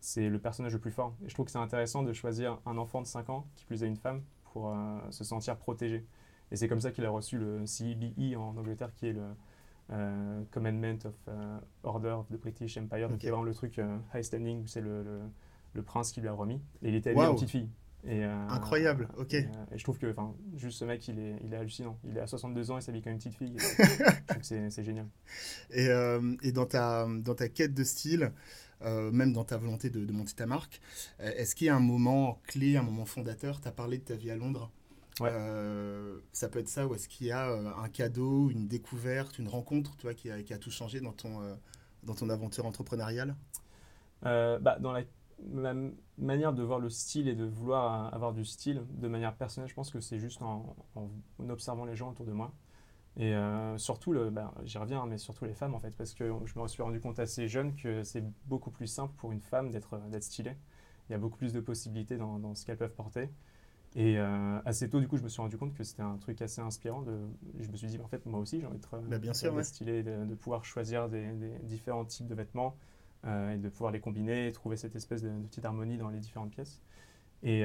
c'est 0.01 0.30
le 0.30 0.40
personnage 0.40 0.74
le 0.74 0.80
plus 0.80 0.92
fort. 0.92 1.16
Et 1.24 1.30
je 1.30 1.34
trouve 1.34 1.46
que 1.46 1.51
c'est 1.51 1.57
intéressant 1.57 2.04
de 2.04 2.13
choisir 2.13 2.60
un 2.66 2.78
enfant 2.78 3.01
de 3.01 3.07
5 3.07 3.30
ans, 3.30 3.48
qui 3.56 3.66
plus 3.66 3.84
est 3.84 3.88
une 3.88 3.98
femme, 3.98 4.22
pour 4.51 4.69
euh, 4.69 4.98
se 5.12 5.24
sentir 5.24 5.57
protégé. 5.57 6.06
Et 6.51 6.56
c'est 6.56 6.68
comme 6.68 6.80
ça 6.80 6.92
qu'il 6.92 7.06
a 7.06 7.10
reçu 7.10 7.38
le 7.38 7.66
CBE 7.66 8.38
en 8.38 8.57
Angleterre, 8.57 8.94
qui 8.96 9.07
est 9.07 9.13
le 9.13 9.24
euh, 9.92 10.42
Commandment 10.51 11.06
of 11.06 11.16
euh, 11.28 11.60
Order 11.84 12.10
of 12.10 12.30
the 12.30 12.40
British 12.40 12.78
Empire, 12.78 13.10
donc 13.10 13.19
qui 13.19 13.28
est 13.28 13.30
vraiment 13.30 13.44
le 13.44 13.54
truc 13.54 13.80
high 14.13 14.24
standing, 14.24 14.63
c'est 14.68 14.81
le, 14.81 15.04
le, 15.74 15.84
prince 15.84 16.12
qui 16.12 16.22
lui 16.22 16.28
a 16.28 16.34
remis. 16.34 16.62
Et 16.81 16.90
il 16.90 16.95
était 16.95 17.12
habillé 17.12 17.28
en 17.28 17.36
petite 17.36 17.50
fille. 17.50 17.69
Et, 18.06 18.24
Incroyable, 18.24 19.10
ok. 19.18 19.34
Et, 19.34 19.48
je 19.75 19.84
trouve 19.84 20.00
que 20.00 20.16
juste 20.56 20.80
ce 20.80 20.86
mec, 20.86 21.06
il 21.07 21.19
est, 21.19 21.36
il 21.44 21.54
est 21.54 21.57
hallucinant. 21.57 22.00
Il 22.06 22.18
est 22.18 22.22
à 22.22 22.28
62 22.28 22.72
ans 22.72 22.78
et 22.78 22.81
s'habille 22.81 23.02
comme 23.02 23.12
une 23.12 23.19
petite 23.19 23.36
fille. 23.36 23.57
c'est 24.42 24.84
génial. 24.84 25.07
Et, 25.72 25.90
et, 26.42 26.52
dans, 26.52 26.66
ta, 26.66 27.06
dans 27.07 27.36
ta 27.36 27.50
quête 27.50 27.74
de 27.74 27.84
style, 27.84 28.31
euh, 28.81 29.12
même 29.12 29.34
dans 29.34 29.44
ta 29.44 29.58
volonté 29.58 29.90
de, 29.90 30.12
monter 30.12 30.34
ta 30.34 30.46
marque. 30.46 30.81
Euh, 31.20 31.31
est-ce 31.36 31.56
qu'il 31.56 31.68
y 31.68 31.70
a 31.70 31.76
un 31.76 31.81
moment 31.81 32.40
clé, 32.48 32.78
un 32.78 32.84
moment 32.84 33.06
fondateur? 33.06 33.60
Tu 33.62 33.68
as 33.68 33.72
parlé 33.72 33.98
de 33.98 34.04
ta 34.04 34.16
vie 34.16 34.31
à 34.31 34.36
Londres. 34.36 34.72
Euh, 35.22 36.20
ça 36.31 36.48
peut 36.48 36.60
être 36.60 36.70
ça, 36.70 36.88
ou 36.88 36.96
est-ce 36.96 37.10
qu'il 37.10 37.28
y 37.28 37.31
a 37.31 37.50
un 37.50 37.90
cadeau, 37.90 38.50
une 38.50 38.68
découverte, 38.68 39.38
une 39.38 39.50
rencontre 39.50 39.98
tu 39.98 40.04
vois, 40.04 40.14
qui, 40.14 40.31
a, 40.31 40.42
qui 40.44 40.54
a 40.54 40.58
tout 40.58 40.72
changé 40.72 41.02
dans 41.02 41.12
ton, 41.12 41.58
dans 42.04 42.16
ton 42.16 42.30
aventure 42.30 42.66
entrepreneuriale? 42.66 43.36
Bah, 44.24 44.78
Dans 44.80 44.94
la, 44.94 45.04
manière 46.18 46.54
de 46.54 46.64
voir 46.64 46.80
le 46.80 46.90
style 46.90 47.28
et 47.28 47.36
de 47.36 47.46
vouloir 47.46 48.14
avoir 48.14 48.34
du 48.34 48.46
style 48.46 48.81
de 48.92 49.08
manière 49.10 49.36
personnelle, 49.36 49.70
je 49.70 49.74
pense 49.74 49.90
que 49.90 50.00
c'est 50.00 50.20
juste 50.20 50.42
en, 50.42 50.76
en 50.95 51.50
observant 51.50 51.83
les 51.83 51.98
gens 51.98 52.12
autour 52.12 52.26
de 52.26 52.33
moi. 52.33 52.54
Et 53.19 53.35
euh, 53.35 53.78
surtout, 53.78 54.14
ben, 54.31 54.52
j'y 54.64 54.78
reviens, 54.78 55.06
mais 55.06 55.18
surtout 55.18 55.44
les 55.44 55.54
femmes 55.54 55.76
en 55.76 55.80
fait, 55.80 55.95
parce 55.97 56.14
que 56.14 56.31
je 56.45 56.57
me 56.57 56.68
suis 56.68 56.81
rendu 56.81 57.02
compte 57.02 57.19
assez 57.19 57.49
jeune 57.49 57.76
que 57.76 58.02
c'est 58.04 58.23
beaucoup 58.45 58.71
plus 58.71 58.88
simple 58.88 59.14
pour 59.18 59.33
une 59.33 59.42
femme 59.42 59.71
d'être 59.71 59.99
stylée. 60.21 60.56
Il 61.09 61.11
y 61.11 61.16
a 61.16 61.18
beaucoup 61.18 61.38
plus 61.38 61.52
de 61.52 61.59
possibilités 61.59 62.16
dans, 62.18 62.40
dans 62.40 62.56
ce 62.56 62.66
qu'elles 62.66 62.78
peuvent 62.78 62.95
porter. 62.95 63.30
Et 63.95 64.18
euh, 64.18 64.59
assez 64.66 64.90
tôt, 64.90 65.02
du 65.02 65.07
coup, 65.07 65.18
je 65.18 65.23
me 65.23 65.28
suis 65.28 65.42
rendu 65.42 65.57
compte 65.57 65.73
que 65.73 65.83
c'était 65.83 66.04
un 66.04 66.18
truc 66.18 66.42
assez 66.42 66.61
inspirant. 66.61 67.02
De, 67.02 67.18
je 67.59 67.69
me 67.69 67.76
suis 67.76 67.88
dit, 67.88 67.99
en 67.99 68.07
fait, 68.07 68.26
moi 68.26 68.40
aussi, 68.40 68.61
j'ai 68.61 68.68
envie 68.68 68.78
d'être 68.78 68.99
bah, 68.99 69.18
bien 69.18 69.33
sûr, 69.33 69.66
stylé, 69.66 70.02
de, 70.04 70.35
pouvoir 70.35 70.64
choisir 70.64 71.09
des, 71.09 71.28
différents 71.64 72.06
types 72.06 72.28
de 72.28 72.35
vêtements 72.35 72.78
euh, 73.26 73.54
et 73.54 73.57
de 73.57 73.68
pouvoir 73.68 73.92
les 73.92 73.99
combiner 73.99 74.47
et 74.47 74.52
trouver 74.54 74.78
cette 74.78 74.95
espèce 74.95 75.23
de, 75.23 75.30
petite 75.47 75.66
harmonie 75.66 75.97
dans 75.97 76.09
les 76.09 76.19
différentes 76.19 76.52
pièces. 76.52 76.81
Et, 77.42 77.64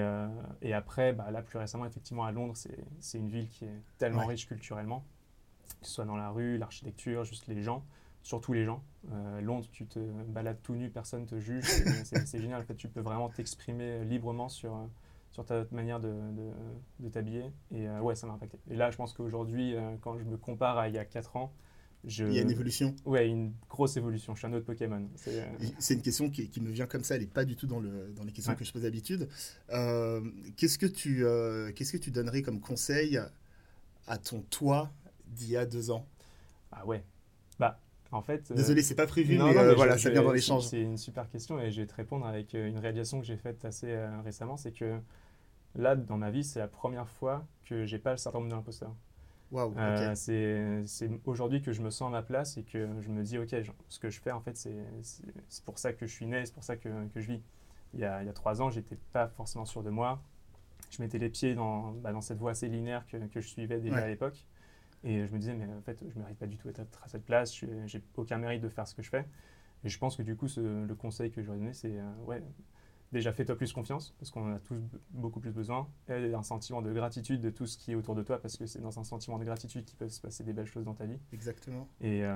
et 0.63 0.73
après, 0.73 1.13
bah, 1.13 1.31
là, 1.31 1.43
plus 1.43 1.59
récemment, 1.59 1.85
effectivement, 1.85 2.25
à 2.25 2.33
Londres, 2.33 2.55
c'est 3.01 3.19
une 3.19 3.29
ville 3.29 3.49
qui 3.49 3.67
est 3.67 3.83
tellement 3.99 4.25
riche 4.27 4.47
culturellement 4.47 5.05
que 5.81 5.87
ce 5.87 5.93
soit 5.93 6.05
dans 6.05 6.17
la 6.17 6.31
rue, 6.31 6.59
l'architecture, 6.59 7.25
juste 7.25 7.47
les 7.47 7.63
gens, 7.63 7.85
surtout 8.25 8.53
les 8.53 8.65
gens. 8.65 8.83
Euh, 9.13 9.41
Londres, 9.41 9.69
tu 9.71 9.87
te 9.87 9.99
balades 10.29 10.61
tout 10.63 10.75
nu, 10.75 10.91
personne 10.91 11.23
ne 11.23 11.27
te 11.27 11.39
juge, 11.39 11.65
c'est 12.05 12.41
génial. 12.41 12.63
En 12.63 12.65
fait, 12.65 12.75
tu 12.75 12.89
peux 12.89 13.01
vraiment 13.01 13.29
t'exprimer 13.29 14.05
librement 14.05 14.49
sur, 14.49 14.89
sur 15.31 15.45
ta 15.45 15.65
manière 15.71 16.01
de, 16.01 16.15
de, 16.99 17.09
t'habiller. 17.09 17.45
Et 17.71 17.87
euh, 17.87 18.01
ouais, 18.01 18.15
ça 18.15 18.27
m'a 18.27 18.33
impacté. 18.33 18.59
Et 18.71 18.77
là, 18.77 18.91
je 18.91 18.97
pense 18.97 19.13
qu'aujourd'hui, 19.13 19.77
euh, 19.77 19.95
quand 20.01 20.19
je 20.19 20.25
me 20.25 20.37
compare 20.37 20.79
à 20.79 20.89
il 20.89 20.95
y 20.95 20.99
a 20.99 21.05
4 21.05 21.37
ans, 21.37 21.53
je... 22.07 22.25
Il 22.25 22.35
y 22.35 22.39
a 22.39 22.43
une 22.43 22.51
évolution 22.51 22.95
Ouais, 23.07 23.29
une 23.29 23.53
grosse 23.69 23.97
évolution. 23.97 24.35
Je 24.35 24.41
suis 24.41 24.47
un 24.47 24.53
autre 24.53 24.67
Pokémon. 24.67 25.09
C'est 25.79 25.95
une 25.95 26.03
question 26.03 26.29
qui, 26.29 26.51
qui, 26.51 26.61
me 26.61 26.71
vient 26.71 26.87
comme 26.87 27.03
ça. 27.03 27.15
Elle 27.15 27.23
n'est 27.23 27.27
pas 27.27 27.47
du 27.47 27.57
tout 27.57 27.67
dans, 27.67 27.81
le, 27.81 28.13
dans 28.15 28.25
les 28.25 28.33
questions 28.33 28.55
que 28.55 28.65
je 28.65 28.73
pose 28.73 28.83
d'habitude. 28.83 29.27
Qu'est-ce 29.69 30.77
que, 30.77 30.85
tu, 30.85 31.25
qu'est-ce 31.75 31.93
que 31.93 31.97
tu 31.97 32.11
donnerais 32.11 32.43
comme 32.43 32.61
conseil 32.61 33.19
à 34.07 34.19
ton 34.19 34.43
toi 34.51 34.93
d'il 35.35 35.51
y 35.51 35.57
a 35.57 35.67
deux 35.67 35.91
ans 35.91 36.07
Ah 36.73 36.85
ouais. 36.87 37.05
Bah, 37.59 37.81
en 38.13 38.23
fait. 38.23 38.51
Euh, 38.51 38.55
Désolé, 38.55 38.83
c'est 38.83 38.95
pas 38.95 39.07
prévu, 39.07 39.37
mais, 39.39 39.57
euh, 39.57 39.75
voilà, 39.75 39.99
ça 39.99 40.11
vient 40.11 40.23
dans 40.23 40.33
l'échange. 40.33 40.65
C'est 40.67 40.81
une 40.81 40.97
super 40.99 41.29
question 41.29 41.61
et 41.61 41.71
je 41.71 41.81
vais 41.81 41.87
te 41.87 41.95
répondre 41.95 42.27
avec 42.27 42.55
euh, 42.55 42.69
une 42.69 42.79
réalisation 42.79 43.21
que 43.21 43.27
j'ai 43.27 43.37
faite 43.37 43.65
assez 43.65 43.97
récemment. 44.25 44.57
C'est 44.57 44.73
que 44.73 44.99
là, 45.75 45.97
dans 45.97 46.17
ma 46.17 46.31
vie, 46.31 46.45
c'est 46.45 46.59
la 46.61 46.69
première 46.69 47.09
fois 47.09 47.45
que 47.65 47.85
j'ai 47.85 47.99
pas 47.99 48.13
le 48.13 48.17
syndrome 48.17 48.49
de 48.49 48.55
l'imposteur. 48.55 48.95
Wow, 49.53 49.73
c'est 50.15 50.81
aujourd'hui 51.27 51.63
que 51.63 51.73
je 51.73 51.81
me 51.83 51.91
sens 51.91 52.09
à 52.09 52.11
ma 52.11 52.23
place 52.23 52.57
et 52.57 52.65
que 52.65 52.89
je 53.01 53.09
me 53.09 53.23
dis, 53.23 53.39
OK, 53.39 53.55
ce 53.89 53.99
que 54.01 54.11
je 54.11 54.21
fais, 54.21 54.33
en 54.33 54.41
fait, 54.41 54.57
c'est 54.57 55.65
pour 55.65 55.79
ça 55.79 55.93
que 55.93 56.07
je 56.07 56.13
suis 56.13 56.27
né, 56.27 56.45
c'est 56.45 56.55
pour 56.55 56.65
ça 56.65 56.77
que, 56.77 56.89
que 57.09 57.21
je 57.21 57.29
vis. 57.33 57.43
il 57.93 58.01
y 58.01 58.05
a, 58.05 58.23
il 58.23 58.27
y 58.27 58.29
a 58.29 58.33
trois 58.33 58.63
ans, 58.63 58.71
j'étais 58.71 58.97
pas 59.13 59.29
forcément 59.29 59.65
sûr 59.65 59.83
de 59.85 59.91
moi. 59.91 60.21
Je 60.91 61.01
mettais 61.03 61.19
les 61.19 61.29
pieds 61.29 61.55
dans, 61.55 61.93
bah, 61.93 62.13
dans 62.13 62.21
cette 62.21 62.39
voie 62.39 62.53
assez 62.53 62.69
linéaire 62.69 63.05
que, 63.07 63.17
que 63.17 63.41
je 63.41 63.47
suivais 63.49 63.79
déjà 63.79 63.97
Ouais. 63.97 64.03
à 64.03 64.09
l'époque. 64.09 64.45
Et 65.05 65.27
je 65.27 65.33
me 65.33 65.39
disais, 65.39 65.55
mais 65.55 65.67
en 65.67 65.83
fait, 65.83 66.03
je 66.09 66.19
mérite 66.19 66.39
pas 66.39 66.47
du 66.47 66.57
tout 66.57 66.71
d'être 66.71 67.03
à 67.05 67.09
cette 67.09 67.25
place, 67.25 67.55
je 67.57 67.67
j'ai 67.87 68.03
aucun 68.17 68.39
mérite 68.39 68.63
de 68.63 68.69
faire 68.69 68.89
ce 68.89 68.95
que 68.95 69.03
je 69.03 69.11
fais. 69.11 69.27
Et 69.85 69.89
je 69.91 69.99
pense 69.99 70.17
que 70.17 70.23
du 70.23 70.37
coup, 70.37 70.49
ce- 70.49 70.87
le 70.87 70.95
conseil 70.95 71.31
que 71.31 71.43
j'aurais 71.43 71.59
donné, 71.59 71.73
c'est 71.75 71.99
euh, 71.99 72.05
ouais, 72.27 72.43
déjà 73.13 73.33
fais-toi 73.33 73.57
plus 73.57 73.73
confiance, 73.73 74.15
parce 74.19 74.31
qu'on 74.31 74.51
en 74.51 74.55
a 74.57 74.61
tous 74.61 74.77
be- 74.77 74.99
beaucoup 75.11 75.41
plus 75.41 75.53
besoin, 75.53 75.89
et 76.09 76.35
un 76.35 76.43
sentiment 76.43 76.83
de 76.83 76.93
gratitude 76.93 77.41
de 77.41 77.51
tout 77.51 77.67
ce 77.67 77.79
qui 77.79 77.93
est 77.93 77.95
autour 77.95 78.15
de 78.15 78.23
toi, 78.23 78.41
parce 78.41 78.57
que 78.57 78.67
c'est 78.67 78.81
dans 78.81 78.99
un 78.99 79.05
sentiment 79.05 79.39
de 79.39 79.45
gratitude 79.45 79.85
qu'il 79.85 79.97
peut 79.99 80.09
se 80.09 80.21
passer 80.21 80.45
des 80.45 80.53
belles 80.53 80.67
choses 80.67 80.85
dans 80.85 80.95
ta 80.95 81.07
vie. 81.07 81.19
Exactement. 81.33 81.89
Et, 82.01 82.25
euh, 82.25 82.35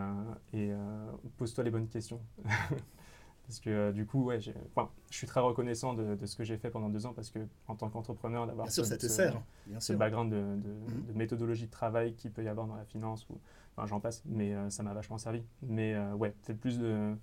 et 0.52 0.72
euh, 0.72 1.10
pose-toi 1.38 1.64
les 1.64 1.70
bonnes 1.70 1.88
questions. 1.88 2.20
parce 3.49 3.59
que 3.61 3.71
euh, 3.71 3.93
du 3.93 4.07
coup, 4.07 4.23
ouais, 4.25 4.38
enfin, 4.76 4.90
je 5.11 5.17
suis 5.17 5.26
très 5.26 5.40
reconnaissant 5.40 5.95
de, 5.95 6.14
de 6.14 6.26
ce 6.26 6.37
que 6.37 6.45
j'ai 6.45 6.57
fait 6.59 6.71
pendant 6.71 6.88
deux 6.88 7.07
ans, 7.07 7.14
parce 7.14 7.31
que 7.31 7.40
en 7.67 7.75
tant 7.75 7.88
qu'entrepreneur, 7.88 8.47
d'avoir 8.47 8.67
Bien 8.67 8.73
sûr, 8.73 8.85
ce- 8.85 8.90
ça 8.90 8.97
te 8.97 9.02
ce- 9.02 9.09
sert. 9.09 9.43
Bien 9.67 9.81
ce 9.81 9.87
sûr. 9.87 9.99
background 9.99 10.31
de, 10.33 10.37
de- 10.37 10.43
Mhm. 10.69 11.07
de 11.09 11.12
méthodologie 11.14 11.67
de 11.67 11.71
travail 11.71 12.14
qu'il 12.14 12.31
peut 12.31 12.45
y 12.45 12.49
avoir 12.49 12.67
dans 12.67 12.76
la 12.76 12.85
finance, 12.85 13.26
ou, 13.31 13.38
enfin 13.76 13.87
j'en 13.88 13.99
passe, 14.00 14.23
mais 14.26 14.55
euh, 14.55 14.71
ça 14.71 14.83
m'a 14.83 14.93
vachement 14.93 15.19
servi. 15.19 15.43
Mais 15.62 15.95
euh, 15.95 16.12
ouais, 16.14 16.35
peut-être 16.45 16.61
plus 16.61 16.78
de 16.78 17.14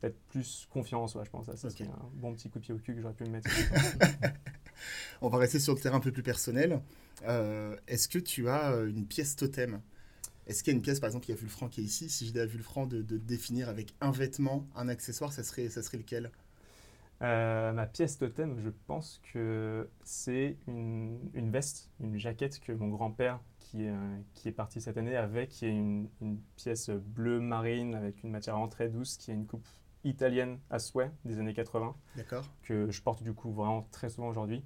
peut-être 0.00 0.18
plus 0.28 0.66
confiance, 0.72 1.14
ouais, 1.14 1.24
je 1.24 1.30
pense. 1.30 1.46
Ça, 1.46 1.56
ça 1.56 1.68
Ok. 1.68 1.74
serait 1.74 1.88
un 1.88 2.08
bon 2.14 2.32
petit 2.34 2.48
coup 2.50 2.58
de 2.58 2.64
pied 2.64 2.74
au 2.74 2.78
cul 2.78 2.94
que 2.94 3.00
j'aurais 3.00 3.14
pu 3.14 3.24
me 3.24 3.30
mettre. 3.30 3.48
On 5.22 5.28
va 5.28 5.38
rester 5.38 5.58
sur 5.58 5.74
le 5.74 5.80
terrain 5.80 5.96
un 5.96 6.00
peu 6.00 6.12
plus 6.12 6.22
personnel. 6.22 6.80
Euh, 7.26 7.76
Est-ce 7.88 8.08
que 8.08 8.18
tu 8.18 8.48
as 8.48 8.76
une 8.82 9.06
pièce 9.06 9.36
totem? 9.36 9.80
Est-ce 10.46 10.62
qu'il 10.62 10.72
y 10.72 10.74
a 10.74 10.76
une 10.76 10.82
pièce, 10.82 11.00
par 11.00 11.08
exemple, 11.08 11.26
il 11.26 11.30
y 11.30 11.34
a 11.34 11.36
Vulfran 11.36 11.68
qui 11.68 11.80
est 11.80 11.84
ici? 11.84 12.08
Si 12.08 12.26
je 12.26 12.32
dis 12.32 12.40
à 12.40 12.46
Vulfran 12.46 12.86
de, 12.86 13.02
de 13.02 13.16
définir 13.18 13.68
avec 13.68 13.94
un 14.00 14.10
vêtement, 14.12 14.66
un 14.76 14.88
accessoire, 14.88 15.32
ça 15.32 15.42
serait, 15.42 15.68
ça 15.68 15.82
serait 15.82 15.98
lequel? 15.98 16.30
Euh, 17.22 17.72
ma 17.72 17.86
pièce 17.86 18.18
totem, 18.18 18.60
je 18.60 18.68
pense 18.86 19.20
que 19.32 19.88
c'est 20.04 20.56
une, 20.68 21.18
une 21.34 21.50
veste, 21.50 21.90
une 22.00 22.18
jaquette 22.18 22.60
que 22.60 22.72
mon 22.72 22.88
grand-père, 22.88 23.40
qui, 23.58 23.84
est, 23.84 23.90
euh, 23.90 24.16
qui 24.34 24.48
est 24.48 24.52
parti 24.52 24.80
cette 24.80 24.98
année, 24.98 25.16
avait, 25.16 25.46
qui 25.48 25.64
est 25.64 25.70
une, 25.70 26.08
une 26.20 26.38
pièce 26.56 26.90
bleue 26.90 27.40
marine 27.40 27.94
avec 27.94 28.22
une 28.22 28.30
matière 28.30 28.54
vraiment 28.54 28.68
très 28.68 28.88
douce, 28.88 29.16
qui 29.16 29.30
est 29.30 29.34
une 29.34 29.46
coupe 29.46 29.66
italienne 30.04 30.58
à 30.70 30.78
souhait 30.78 31.10
des 31.24 31.38
années 31.38 31.54
80. 31.54 31.96
D'accord 32.16 32.44
que 32.62 32.90
je 32.90 33.02
porte 33.02 33.22
du 33.22 33.32
coup 33.32 33.50
vraiment 33.50 33.88
très 33.90 34.10
souvent 34.10 34.28
aujourd'hui. 34.28 34.62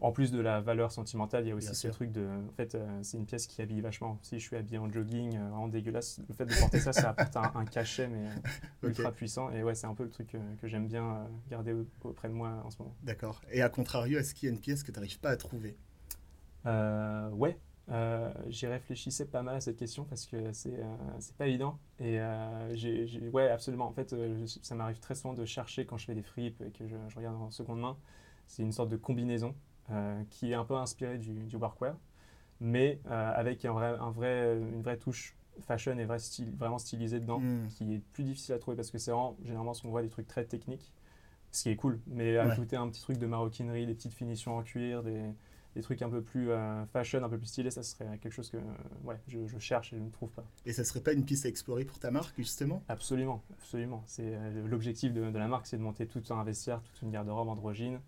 En 0.00 0.12
plus 0.12 0.30
de 0.30 0.40
la 0.40 0.60
valeur 0.60 0.92
sentimentale, 0.92 1.44
il 1.46 1.48
y 1.48 1.52
a 1.52 1.54
aussi 1.54 1.68
Bien 1.68 1.74
ce 1.74 1.80
sûr. 1.80 1.92
truc 1.94 2.12
de. 2.12 2.26
En 2.26 2.52
fait, 2.56 2.74
euh, 2.74 2.86
c'est 3.02 3.16
une 3.16 3.24
pièce 3.24 3.46
qui 3.46 3.62
habille 3.62 3.80
vachement. 3.80 4.18
Si 4.22 4.38
je 4.38 4.44
suis 4.46 4.56
habillé 4.56 4.76
en 4.78 4.90
jogging, 4.92 5.36
euh, 5.36 5.48
vraiment 5.48 5.68
dégueulasse, 5.68 6.20
le 6.28 6.34
fait 6.34 6.44
de 6.46 6.54
porter 6.54 6.80
ça, 6.80 6.92
ça 6.92 7.08
apporte 7.10 7.36
un, 7.36 7.50
un 7.54 7.64
cachet, 7.64 8.06
mais 8.08 8.26
euh, 8.28 8.30
ultra 8.88 9.12
puissant. 9.12 9.50
Et 9.52 9.62
ouais, 9.62 9.74
c'est 9.74 9.86
un 9.86 9.94
peu 9.94 10.04
le 10.04 10.10
truc 10.10 10.34
euh, 10.34 10.38
que 10.60 10.68
j'aime 10.68 10.86
bien 10.86 11.26
garder 11.50 11.72
au- 11.72 11.86
auprès 12.04 12.28
de 12.28 12.34
moi 12.34 12.62
en 12.64 12.70
ce 12.70 12.78
moment. 12.82 12.94
D'accord. 13.02 13.40
Et 13.50 13.62
à 13.62 13.70
contrario, 13.70 14.18
est-ce 14.18 14.34
qu'il 14.34 14.50
y 14.50 14.52
a 14.52 14.54
une 14.54 14.60
pièce 14.60 14.82
que 14.82 14.92
tu 14.92 14.98
n'arrives 14.98 15.18
pas 15.18 15.30
à 15.30 15.36
trouver? 15.38 15.78
Ouais, 17.32 17.58
j'y 18.48 18.66
réfléchissais 18.66 19.26
pas 19.26 19.42
mal 19.42 19.56
à 19.56 19.60
cette 19.60 19.76
question 19.76 20.04
parce 20.04 20.26
que 20.26 20.52
c'est 20.52 20.80
c'est 21.20 21.36
pas 21.36 21.46
évident. 21.46 21.78
Et 22.00 22.18
j'ai, 22.74 23.06
j'ai- 23.06 23.28
ouais, 23.28 23.48
absolument. 23.48 23.86
En 23.86 23.92
fait, 23.92 24.10
je- 24.14 24.58
ça 24.62 24.74
m'arrive 24.74 24.98
très 25.00 25.14
souvent 25.14 25.34
de 25.34 25.44
chercher 25.44 25.86
quand 25.86 25.96
je 25.98 26.06
fais 26.06 26.14
des 26.14 26.22
fripes 26.22 26.60
et 26.62 26.70
que 26.70 26.86
je, 26.86 26.96
je 27.08 27.16
regarde 27.16 27.36
en 27.36 27.50
seconde 27.50 27.80
main. 27.80 27.96
C'est 28.46 28.62
une 28.62 28.72
sorte 28.72 28.90
de 28.90 28.96
combinaison 28.96 29.54
qui 30.30 30.52
est 30.52 30.54
un 30.54 30.64
peu 30.64 30.74
inspirée 30.76 31.18
du, 31.18 31.44
du 31.44 31.56
workwear, 31.56 31.96
mais 32.60 33.00
euh, 33.06 33.32
avec 33.34 33.64
un 33.64 33.72
vrai, 33.72 33.96
un 34.00 34.10
vrai, 34.10 34.56
une 34.58 34.82
vraie 34.82 34.96
touche 34.98 35.36
fashion 35.60 35.98
et 35.98 36.04
vrai 36.04 36.18
style, 36.18 36.52
vraiment 36.56 36.78
stylisée 36.78 37.20
dedans, 37.20 37.40
Hmm. 37.40 37.66
qui 37.68 37.94
est 37.94 38.00
plus 38.12 38.24
difficile 38.24 38.54
à 38.54 38.58
trouver 38.58 38.76
parce 38.76 38.90
que 38.90 38.98
c'est 38.98 39.10
vraiment, 39.10 39.36
généralement, 39.44 39.72
on 39.84 39.90
voit 39.90 40.02
des 40.02 40.08
trucs 40.10 40.26
très 40.28 40.44
techniques, 40.44 40.92
ce 41.52 41.64
qui 41.64 41.70
est 41.70 41.76
cool, 41.76 42.00
mais 42.08 42.36
Ouais. 42.38 42.44
ajouter 42.44 42.76
un 42.76 42.88
petit 42.88 43.02
truc 43.02 43.18
de 43.18 43.26
maroquinerie, 43.26 43.86
des 43.86 43.94
petites 43.94 44.14
finitions 44.14 44.56
en 44.58 44.62
cuir, 44.62 45.02
des, 45.02 45.22
des 45.76 45.82
trucs 45.82 46.02
un 46.02 46.10
peu 46.10 46.22
plus 46.22 46.50
euh, 46.50 46.84
fashion, 46.86 47.22
un 47.24 47.28
peu 47.28 47.38
plus 47.38 47.48
stylés, 47.48 47.70
ça 47.70 47.82
serait 47.82 48.18
quelque 48.18 48.32
chose 48.34 48.50
que 48.50 48.58
euh, 48.58 48.60
ouais, 49.04 49.18
je, 49.28 49.46
je 49.46 49.58
cherche 49.58 49.92
et 49.92 49.98
je 49.98 50.02
ne 50.02 50.10
trouve 50.10 50.30
pas. 50.30 50.44
Et 50.66 50.74
ça 50.74 50.84
serait 50.84 51.00
pas 51.00 51.14
une 51.14 51.24
piste 51.24 51.46
à 51.46 51.48
explorer 51.48 51.86
pour 51.86 51.98
ta 51.98 52.10
marque, 52.10 52.36
justement? 52.36 52.84
Absolument, 52.88 53.42
absolument. 53.58 54.02
C'est 54.06 54.34
euh, 54.34 54.66
l'objectif 54.68 55.12
de, 55.12 55.30
de 55.30 55.38
la 55.38 55.48
marque, 55.48 55.66
c'est 55.66 55.76
de 55.76 55.82
monter 55.82 56.06
tout 56.06 56.22
un 56.30 56.44
vestiaire, 56.44 56.80
toute 56.82 57.02
une 57.02 57.10
garde-robe 57.10 57.48
androgyne. 57.48 58.00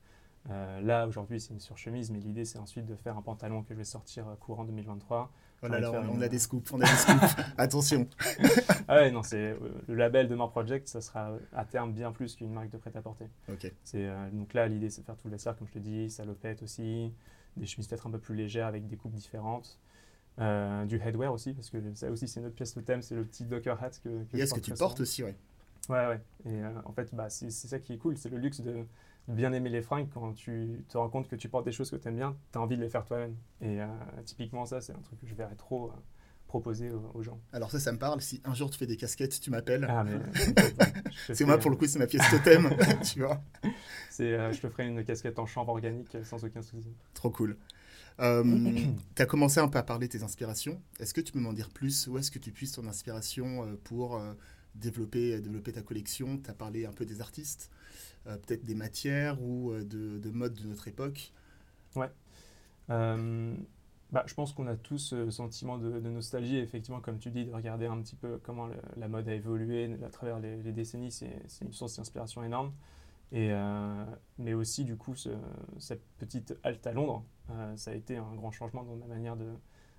Euh, 0.51 0.81
là 0.81 1.07
aujourd'hui 1.07 1.41
c'est 1.41 1.53
une 1.53 1.61
surchemise, 1.61 2.11
mais 2.11 2.19
l'idée 2.21 2.45
c'est 2.45 2.59
ensuite 2.59 2.87
de 2.87 2.95
faire 2.97 3.17
un 3.19 3.23
pantalon 3.23 3.63
que 3.63 3.75
je 3.75 3.79
vais 3.79 3.85
sortir 3.85 4.27
euh, 4.29 4.35
courant 4.37 4.65
2023. 4.65 5.31
Oh 5.61 5.67
là 5.69 5.81
là, 5.81 5.91
on, 5.93 6.15
une- 6.15 6.23
a 6.23 6.29
des 6.29 6.39
scoops, 6.39 6.73
on 6.73 6.81
a 6.81 6.85
des 6.85 6.97
scoops. 6.97 7.37
Attention. 7.59 8.07
Ah 8.87 8.97
ouais, 8.97 9.11
non, 9.11 9.23
c'est 9.25 9.51
euh, 9.51 9.59
le 9.89 9.95
label 9.97 10.29
de 10.29 10.35
More 10.37 10.51
Project, 10.53 10.87
ça 10.89 11.01
sera 11.01 11.33
à 11.53 11.65
terme 11.65 11.93
bien 11.93 12.13
plus 12.13 12.37
qu'une 12.37 12.53
marque 12.53 12.71
de 12.71 12.77
prêt-à-porter. 12.79 13.27
Ok. 13.51 13.73
C'est 13.85 14.07
euh, 14.07 14.31
donc 14.31 14.55
là 14.55 14.69
l'idée 14.69 14.89
c'est 14.89 15.01
de 15.01 15.07
faire 15.07 15.17
tout 15.17 15.29
le 15.29 15.37
comme 15.37 15.67
je 15.67 15.73
te 15.73 15.79
dis, 15.81 16.09
salopette 16.11 16.63
aussi, 16.63 17.13
des 17.57 17.67
chemises 17.67 17.89
peut-être 17.89 18.07
un 18.07 18.11
peu 18.11 18.19
plus 18.21 18.35
légères 18.37 18.67
avec 18.69 18.87
des 18.87 18.97
coupes 18.97 19.15
différentes. 19.15 19.79
Du 20.39 21.01
headwear 21.01 21.33
aussi, 21.33 21.53
parce 21.53 21.69
que 21.69 21.79
ça 21.95 22.09
aussi 22.13 22.29
c'est 22.29 22.41
notre 22.41 22.55
pièce 22.55 22.73
totem, 22.73 23.03
c'est 23.03 23.17
le 23.17 23.25
petit 23.25 23.45
docker 23.45 23.83
hat 23.83 23.91
que, 23.91 24.09
que 24.23 24.29
je 24.35 24.37
Yes, 24.39 24.53
que 24.53 24.61
tu 24.61 24.71
portes 24.73 24.93
souvent. 24.99 25.03
aussi, 25.03 25.25
ouais. 25.25 25.35
Ouais, 25.89 26.07
ouais. 26.07 26.21
Et 26.47 26.61
en 26.85 26.93
fait, 26.93 27.13
bah, 27.13 27.29
c'est 27.29 27.51
ça 27.51 27.81
qui 27.81 27.93
est 27.95 27.99
cool, 27.99 28.17
c'est 28.17 28.29
le 28.29 28.39
luxe 28.39 28.61
de, 28.61 28.73
de 28.73 28.87
bien 29.29 29.53
aimer 29.53 29.71
les 29.71 29.83
fringues. 29.83 30.09
Quand 30.13 30.33
tu 30.33 30.85
te 30.89 30.99
rends 30.99 31.09
compte 31.09 31.29
que 31.29 31.37
tu 31.37 31.49
portes 31.49 31.65
des 31.65 31.73
choses 31.73 31.91
que 31.91 31.97
tu 31.97 32.09
aimes 32.09 32.17
bien, 32.17 32.37
tu 32.53 32.59
as 32.59 32.61
envie 32.61 32.77
de 32.77 32.83
les 32.83 32.89
faire 32.89 33.05
toi-même. 33.05 33.37
Et 33.61 33.81
euh, 33.81 33.87
typiquement, 34.25 34.67
ça, 34.67 34.81
c'est 34.81 34.93
un 34.93 35.01
truc 35.01 35.21
que 35.21 35.27
je 35.27 35.35
verrais 35.35 35.57
trop 35.57 35.87
euh, 35.87 35.95
proposer 36.47 36.91
aux, 36.91 37.11
aux 37.15 37.23
gens. 37.23 37.39
Alors 37.53 37.71
ça, 37.71 37.79
ça 37.79 37.93
me 37.93 37.99
parle. 37.99 38.21
Si 38.21 38.41
un 38.45 38.55
jour 38.55 38.71
tu 38.71 38.79
fais 38.79 38.87
des 38.87 38.97
casquettes, 38.97 39.41
tu 39.41 39.51
m'appelles. 39.51 39.87
Ah, 39.89 40.05
mais. 40.05 40.19
C'est 41.35 41.45
moi, 41.45 41.59
pour 41.59 41.71
le 41.71 41.77
coup, 41.77 41.87
c'est 41.87 41.99
ma 41.99 42.07
pièce 42.07 42.29
totem, 42.31 42.71
tu 43.05 43.21
vois. 43.21 43.43
c'est, 44.11 44.33
euh, 44.33 44.53
je 44.53 44.61
te 44.61 44.69
ferai 44.69 44.87
une 44.87 45.05
casquette 45.05 45.39
en 45.39 45.47
chambre 45.47 45.73
organique 45.73 46.15
euh, 46.15 46.25
sans 46.25 46.43
aucun 46.45 46.63
souci. 46.63 46.95
Trop 47.13 47.31
cool. 47.31 47.57
Euh, 48.21 48.43
tu 49.15 49.23
as 49.23 49.27
commencé 49.27 49.61
un 49.61 49.69
peu 49.69 49.79
à 49.79 49.83
parler 49.83 50.09
de 50.09 50.13
tes 50.13 50.23
inspirations. 50.23 50.81
Est-ce 51.01 51.15
que 51.15 51.21
tu 51.21 51.33
peux 51.33 51.41
m'en 51.41 51.53
dire 51.53 51.71
plus? 51.71 52.07
Où 52.09 52.19
est-ce 52.19 52.31
que 52.31 52.39
tu 52.39 52.51
puisses 52.51 52.73
ton 52.73 52.87
inspiration 52.87 53.65
euh, 53.65 53.81
pour 53.85 54.17
euh, 54.17 54.33
développer, 54.75 55.41
développer 55.41 55.73
ta 55.73 55.83
collection? 55.83 56.39
Tu 56.39 56.51
as 56.51 56.55
parlé 56.55 56.87
un 56.87 56.93
peu 56.93 57.05
des 57.05 57.21
artistes, 57.21 57.71
euh, 57.73 57.78
peut-être 58.25 58.65
des 58.65 58.75
matières 58.75 59.41
ou 59.43 59.73
euh, 59.73 59.85
de, 59.85 60.19
de 60.19 60.31
modes 60.31 60.55
de 60.55 60.69
notre 60.69 60.89
époque. 60.89 61.33
Euh, 62.91 63.55
bah, 64.13 64.25
je 64.27 64.35
pense 64.35 64.53
qu'on 64.53 64.67
a 64.67 64.77
tous 64.77 64.99
ce 64.99 65.31
sentiment 65.31 65.79
de, 65.79 66.01
de 66.01 66.11
nostalgie, 66.11 66.57
effectivement, 66.57 67.01
comme 67.01 67.19
tu 67.19 67.31
dis, 67.31 67.45
de 67.45 67.53
regarder 67.53 67.87
un 67.87 68.01
petit 68.01 68.17
peu 68.17 68.39
comment 68.43 68.69
la 68.97 69.09
mode 69.09 69.29
a 69.29 69.35
évolué 69.35 69.97
à 70.05 70.09
travers 70.09 70.41
les, 70.41 70.73
décennies, 70.73 71.13
c'est 71.13 71.31
une 71.63 71.73
source 71.73 71.97
d'inspiration 71.97 72.43
énorme. 72.43 72.73
Et, 73.33 73.51
euh, 73.53 74.05
mais 74.39 74.55
aussi, 74.55 74.85
du 74.85 74.97
coup, 74.97 75.15
ce- 75.15 75.29
cette 75.79 76.03
petite 76.19 76.57
halte 76.63 76.87
à 76.87 76.93
Londres, 76.93 77.25
euh, 77.51 77.77
ça 77.77 77.91
a 77.91 77.95
été 77.95 78.17
un 78.17 78.35
grand 78.35 78.51
changement 78.51 78.83
dans 78.85 78.97
ma 78.97 79.07
manière 79.07 79.37
de, 79.37 79.49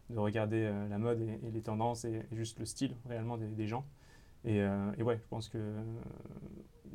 de 0.10 0.18
regarder 0.18 0.64
euh, 0.64 0.88
la 0.88 0.98
mode 0.98 1.22
et, 1.22 1.40
les 1.52 1.62
tendances 1.62 2.06
et, 2.06 2.26
juste 2.32 2.58
le 2.58 2.66
style 2.66 2.96
réellement 3.08 3.38
des 3.38 3.68
gens. 3.68 3.86
Et, 4.46 4.62
euh, 4.62 4.92
et 4.98 5.04
ouais, 5.04 5.18
je 5.18 5.28
pense 5.30 5.50
que 5.50 5.58
euh, 5.58 5.84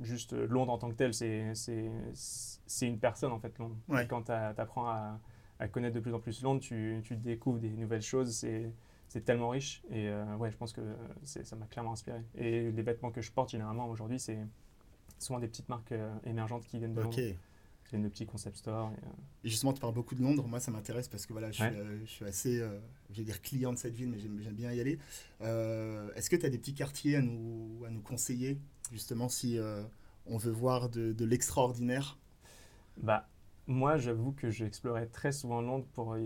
juste 0.03 0.33
Londres 0.33 0.73
en 0.73 0.79
tant 0.79 0.89
que 0.91 0.95
tel, 0.97 1.13
c'est 1.15 1.55
c'est- 1.55 1.91
c'est 2.15 2.87
une 2.89 2.99
personne 2.99 3.33
en 3.33 3.39
fait, 3.39 3.57
Londres. 3.59 3.77
Ouais. 3.89 4.05
Et 4.05 4.09
Quand 4.09 4.23
tu 4.25 4.33
apprends 4.33 4.87
à, 4.89 5.21
à 5.59 5.69
connaître 5.69 5.95
de 5.95 6.01
plus 6.01 6.15
en 6.15 6.21
plus 6.21 6.43
Londres, 6.43 6.61
tu, 6.61 7.01
tu 7.05 7.17
découvres 7.17 7.59
des 7.59 7.71
nouvelles 7.71 8.03
choses, 8.03 8.35
c'est 8.35 8.73
c'est 9.09 9.25
tellement 9.25 9.51
riche. 9.51 9.83
Et 9.91 10.09
euh, 10.09 10.37
ouais, 10.37 10.51
je 10.51 10.57
pense 10.57 10.73
que 10.73 10.81
ça 11.23 11.55
m'a 11.57 11.67
clairement 11.67 11.93
inspiré. 11.93 12.21
Et 12.37 12.71
les 12.73 12.83
vêtements 12.83 13.11
que 13.11 13.21
je 13.21 13.31
porte 13.31 13.51
généralement 13.51 13.89
aujourd'hui, 13.89 14.19
c'est 14.19 14.39
souvent 15.19 15.39
des 15.39 15.47
petites 15.47 15.69
marques 15.69 15.93
euh, 15.93 16.13
émergentes 16.25 16.65
qui 16.65 16.79
viennent 16.79 16.95
de. 16.95 17.01
Londres, 17.03 17.15
Et 17.87 17.91
viennent 17.91 18.03
de 18.03 18.09
petits 18.09 18.27
concept 18.27 18.57
stores. 18.57 18.91
et, 18.91 19.05
euh, 19.05 19.09
justement, 19.45 19.73
tu 19.73 19.81
parles 19.81 19.95
beaucoup 19.95 20.15
de 20.15 20.23
Londres. 20.23 20.47
Moi, 20.49 20.59
ça 20.59 20.71
m'intéresse 20.71 21.07
parce 21.09 21.27
que 21.27 21.33
voilà, 21.33 21.51
je, 21.53 21.63
Ouais. 21.63 21.71
suis, 21.71 21.79
euh, 21.81 22.01
je 22.05 22.11
suis 22.11 22.25
assez, 22.25 22.61
euh, 22.61 22.81
je 23.11 23.19
vais 23.19 23.25
dire 23.25 23.41
client 23.43 23.73
de 23.73 23.79
cette 23.79 23.95
ville, 23.95 24.09
mais 24.09 24.19
j'aime 24.19 24.55
bien 24.55 24.73
y 24.73 24.81
aller. 24.81 24.99
Euh, 25.43 26.11
Est-ce 26.15 26.29
que 26.31 26.37
tu 26.37 26.45
as 26.47 26.51
des 26.51 26.59
petits 26.59 26.75
quartiers 26.75 27.17
à 27.17 27.23
nous, 27.23 27.85
à 27.87 27.91
nous 27.91 28.01
conseiller, 28.01 28.59
justement, 28.91 29.29
si 29.29 29.59
on 30.27 30.39
veut 30.39 30.51
voir 30.53 30.89
de, 30.89 31.13
de 31.13 31.25
l'extraordinaire? 31.25 32.19
Bah, 32.97 33.29
moi, 33.67 33.97
j'avoue 33.99 34.33
que 34.33 34.51
j'explorais 34.51 35.07
très 35.07 35.33
souvent 35.33 35.61
Londres 35.61 35.87
pour, 35.93 36.17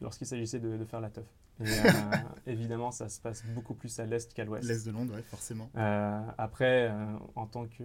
lorsqu'il 0.00 0.26
s'agissait 0.26 0.60
de, 0.60 0.76
de 0.76 0.84
faire 0.84 1.00
la 1.00 1.10
teuf. 1.10 1.26
Et 1.60 1.64
évidemment, 2.46 2.90
ça 2.90 3.08
se 3.08 3.20
passe 3.20 3.42
beaucoup 3.54 3.74
plus 3.74 3.98
à 3.98 4.04
l'est 4.06 4.32
qu'à 4.34 4.44
l'ouest. 4.44 4.68
L'Est 4.68 4.86
de 4.86 4.90
Londres, 4.92 5.14
ouais, 5.14 5.22
forcément. 5.22 5.70
Après, 5.74 6.92
en 7.34 7.46
tant 7.46 7.66
que, 7.66 7.84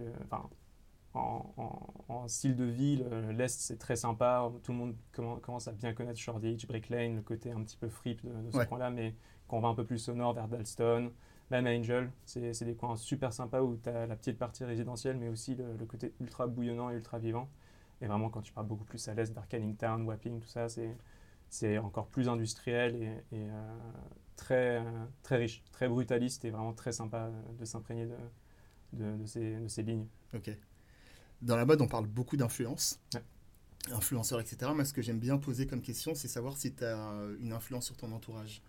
en, 1.14 1.52
en- 1.56 1.94
en 2.08 2.28
style 2.28 2.56
de 2.56 2.64
ville, 2.64 3.06
euh, 3.10 3.32
l'est 3.32 3.48
c'est 3.60 3.76
très 3.78 3.96
sympa. 3.96 4.50
Tout 4.62 4.72
le 4.72 4.78
monde 4.78 4.94
commen- 5.14 5.40
commence 5.40 5.68
à 5.68 5.72
bien 5.72 5.92
connaître 5.94 6.18
Shoreditch, 6.18 6.66
Brick 6.66 6.88
Lane, 6.88 7.16
le 7.16 7.22
côté 7.22 7.50
un 7.52 7.62
petit 7.62 7.76
peu 7.76 7.88
frip 7.88 8.24
de, 8.24 8.32
de 8.46 8.50
ce 8.50 8.56
Ouais. 8.58 8.66
coin-là. 8.66 8.90
Mais 8.90 9.14
quand 9.48 9.58
on 9.58 9.60
va 9.60 9.68
un 9.68 9.74
peu 9.74 9.84
plus 9.84 10.08
au 10.08 10.14
nord, 10.14 10.32
vers 10.34 10.48
Dalston, 10.48 11.10
même 11.50 11.66
Angel, 11.66 12.10
c'est 12.24 12.64
des 12.64 12.74
coins 12.74 12.96
super 12.96 13.32
sympas 13.32 13.60
où 13.62 13.76
tu 13.76 13.88
as 13.90 14.06
la 14.06 14.16
petite 14.16 14.38
partie 14.38 14.64
résidentielle, 14.64 15.18
mais 15.18 15.28
aussi 15.28 15.54
le, 15.54 15.76
le 15.78 15.84
côté 15.86 16.14
ultra 16.20 16.46
bouillonnant 16.46 16.90
et 16.90 16.94
ultra 16.94 17.18
vivant. 17.18 17.48
Et 18.00 18.06
vraiment, 18.06 18.30
quand 18.30 18.40
tu 18.42 18.52
pars 18.52 18.64
beaucoup 18.64 18.84
plus 18.84 19.06
à 19.08 19.14
l'est, 19.14 19.32
vers 19.32 19.46
Canning 19.48 19.76
Town, 19.76 20.02
Wapping, 20.04 20.40
tout 20.40 20.48
ça, 20.48 20.66
c'est 21.50 21.78
encore 21.78 22.06
plus 22.06 22.28
industriel 22.28 22.96
et, 22.96 23.36
et, 23.36 23.48
euh, 23.50 23.74
très, 24.36 24.78
euh, 24.78 25.04
très 25.22 25.36
riche, 25.36 25.62
très 25.72 25.88
brutaliste 25.88 26.44
et 26.46 26.50
vraiment 26.50 26.72
très 26.72 26.92
sympa 26.92 27.30
de 27.60 27.64
s'imprégner 27.64 28.06
de, 28.06 28.16
de, 28.94 29.16
de 29.18 29.26
ces, 29.26 29.56
de 29.60 29.68
ces 29.68 29.82
lignes. 29.82 30.06
Ok. 30.34 30.50
Dans 31.42 31.56
la 31.56 31.66
mode, 31.66 31.80
on 31.82 31.88
parle 31.88 32.06
beaucoup 32.06 32.36
d'influence, 32.36 33.00
influenceurs, 33.90 34.40
etc. 34.40 34.70
Moi, 34.74 34.84
ce 34.84 34.92
que 34.92 35.02
j'aime 35.02 35.18
bien 35.18 35.38
poser 35.38 35.66
comme 35.66 35.82
question, 35.82 36.14
c'est 36.14 36.28
savoir 36.28 36.56
si 36.56 36.72
tu 36.72 36.84
as 36.84 36.96
une 37.40 37.52
influence 37.52 37.86
sur 37.86 37.96
ton 37.96 38.12
entourage. 38.12 38.62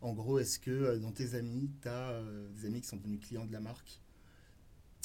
En 0.00 0.12
gros, 0.12 0.38
est-ce 0.38 0.58
que 0.58 0.70
euh, 0.70 0.98
dans 0.98 1.12
tes 1.12 1.34
amis, 1.34 1.70
tu 1.80 1.88
as 1.88 2.10
euh, 2.10 2.46
des 2.50 2.66
amis 2.66 2.82
qui 2.82 2.88
sont 2.88 2.96
devenus 2.96 3.20
clients 3.20 3.46
de 3.46 3.52
la 3.52 3.60
marque? 3.60 4.00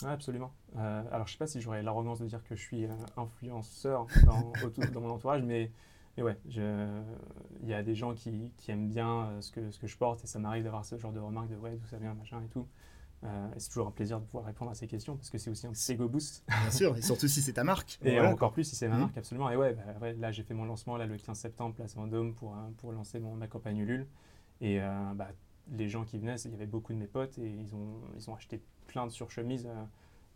Absolument. 0.03 0.53
Euh, 0.75 1.03
alors, 1.11 1.25
je 1.25 1.31
ne 1.31 1.35
sais 1.35 1.37
pas 1.37 1.47
si 1.47 1.61
j'aurais 1.61 1.81
l'arrogance 1.83 2.19
de 2.19 2.27
dire 2.27 2.43
que 2.43 2.55
je 2.55 2.61
suis 2.61 2.85
influenceur 3.15 4.07
dans, 4.25 4.51
dans, 4.91 5.01
mon 5.01 5.09
entourage, 5.09 5.41
mais, 5.41 5.71
mais 6.15 6.23
ouais, 6.23 6.37
il 6.45 7.67
y 7.67 7.73
a 7.73 7.81
des 7.81 7.95
gens 7.95 8.13
qui, 8.13 8.51
qui 8.57 8.71
aiment 8.71 8.89
bien 8.89 9.41
ce, 9.41 9.51
que, 9.51 9.71
ce 9.71 9.79
que 9.79 9.87
je 9.87 9.97
porte 9.97 10.23
et 10.23 10.27
ça 10.27 10.37
m'arrive 10.37 10.63
d'avoir 10.63 10.85
ce 10.85 10.97
genre 10.97 11.13
de 11.13 11.19
remarques 11.19 11.49
de 11.49 11.55
ouais, 11.55 11.75
d'où 11.75 11.87
ça 11.87 11.97
vient, 11.97 12.13
machin 12.13 12.41
et 12.43 12.49
tout. 12.49 12.67
Et 13.23 13.59
c'est 13.59 13.69
toujours 13.69 13.87
un 13.87 13.91
plaisir 13.91 14.19
de 14.19 14.25
pouvoir 14.25 14.45
répondre 14.45 14.71
à 14.71 14.75
ces 14.75 14.87
questions 14.87 15.15
parce 15.15 15.29
que 15.29 15.37
c'est 15.37 15.49
aussi 15.49 15.67
un 15.67 15.73
ego 15.89 16.07
boost. 16.07 16.43
Bien 16.47 16.71
sûr, 16.71 16.95
et 16.95 17.01
surtout 17.01 17.27
si 17.27 17.41
c'est 17.41 17.53
ta 17.53 17.63
marque. 17.63 17.99
Et 18.03 18.19
encore 18.19 18.51
plus 18.51 18.63
si 18.63 18.75
c'est 18.75 18.87
ma 18.87 18.95
mmh. 18.95 18.99
marque, 18.99 19.17
absolument. 19.17 19.49
Et 19.49 19.57
ouais, 19.57 19.75
bah, 19.99 20.13
là 20.13 20.31
j'ai 20.31 20.43
fait 20.43 20.53
mon 20.53 20.65
lancement 20.65 20.95
là, 20.97 21.05
le 21.05 21.17
15 21.17 21.37
septembre, 21.37 21.75
place 21.75 21.95
Vendôme, 21.95 22.33
pour, 22.33 22.55
pour 22.77 22.91
lancer 22.91 23.19
mon, 23.19 23.35
ma 23.35 23.47
campagne 23.47 23.77
Ulule. 23.79 24.07
Et 24.61 24.81
euh, 24.81 25.13
bah, 25.15 25.29
les 25.71 25.89
gens 25.89 26.05
qui 26.05 26.17
venaient, 26.17 26.35
il 26.35 26.51
y 26.51 26.53
avait 26.53 26.65
beaucoup 26.65 26.93
de 26.93 26.97
mes 26.97 27.07
potes 27.07 27.37
et 27.37 27.49
ils 27.49 27.75
ont, 27.75 28.01
ils 28.15 28.29
ont 28.29 28.35
acheté 28.35 28.61
plein 28.87 29.05
de 29.05 29.11
surchemises. 29.11 29.67
Euh, 29.67 29.83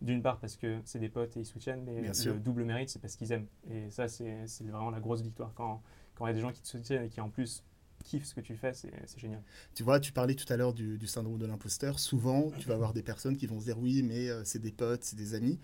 d'une 0.02 0.22
part 0.22 0.38
parce 0.40 0.58
que 0.58 0.82
c'est 0.84 1.00
des 1.00 1.08
potes 1.08 1.38
et 1.38 1.40
ils 1.40 1.46
soutiennent, 1.46 1.84
mais 1.86 2.02
le 2.02 2.40
double 2.40 2.66
mérite, 2.66 2.90
c'est 2.90 3.00
parce 3.00 3.16
qu'ils 3.16 3.32
aiment. 3.32 3.48
Et 3.72 3.90
ça, 3.90 4.08
c'est 4.10 4.46
vraiment 4.62 4.90
la 4.90 5.00
grosse 5.00 5.22
victoire. 5.22 5.54
Quand, 5.56 5.82
quand 6.16 6.26
il 6.26 6.30
y 6.30 6.32
a 6.32 6.34
des 6.34 6.42
gens 6.42 6.52
qui 6.52 6.62
te 6.62 6.68
soutiennent 6.68 7.04
et 7.04 7.10
qui 7.10 7.22
en 7.22 7.30
plus 7.30 7.64
kiffent 8.04 8.26
ce 8.26 8.36
que 8.36 8.42
tu 8.42 8.56
fais, 8.56 8.74
c'est 8.74 8.92
génial. 9.18 9.42
Tu 9.74 9.84
vois, 9.84 10.00
tu 10.00 10.12
parlais 10.12 10.36
tout 10.36 10.52
à 10.52 10.58
l'heure 10.58 10.74
du, 10.74 11.08
syndrome 11.08 11.40
de 11.40 11.46
l'imposteur. 11.46 12.00
Souvent, 12.00 12.52
tu 12.60 12.68
vas 12.68 12.76
avoir 12.76 12.94
des 12.94 13.04
personnes 13.04 13.38
qui 13.38 13.48
vont 13.48 13.60
se 13.60 13.66
dire 13.66 13.80
oui, 13.80 14.04
mais 14.04 14.30
euh, 14.30 14.44
c'est 14.44 14.60
des 14.60 14.72
potes, 14.72 15.04
c'est 15.04 15.16
des 15.16 15.34
amis. 15.34 15.60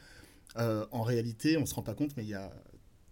en 0.55 1.03
réalité, 1.03 1.57
on 1.57 1.61
ne 1.61 1.65
se 1.65 1.75
rend 1.75 1.83
pas 1.83 1.95
compte, 1.95 2.15
mais 2.17 2.23
il 2.23 2.29
y 2.29 2.35
a, 2.35 2.51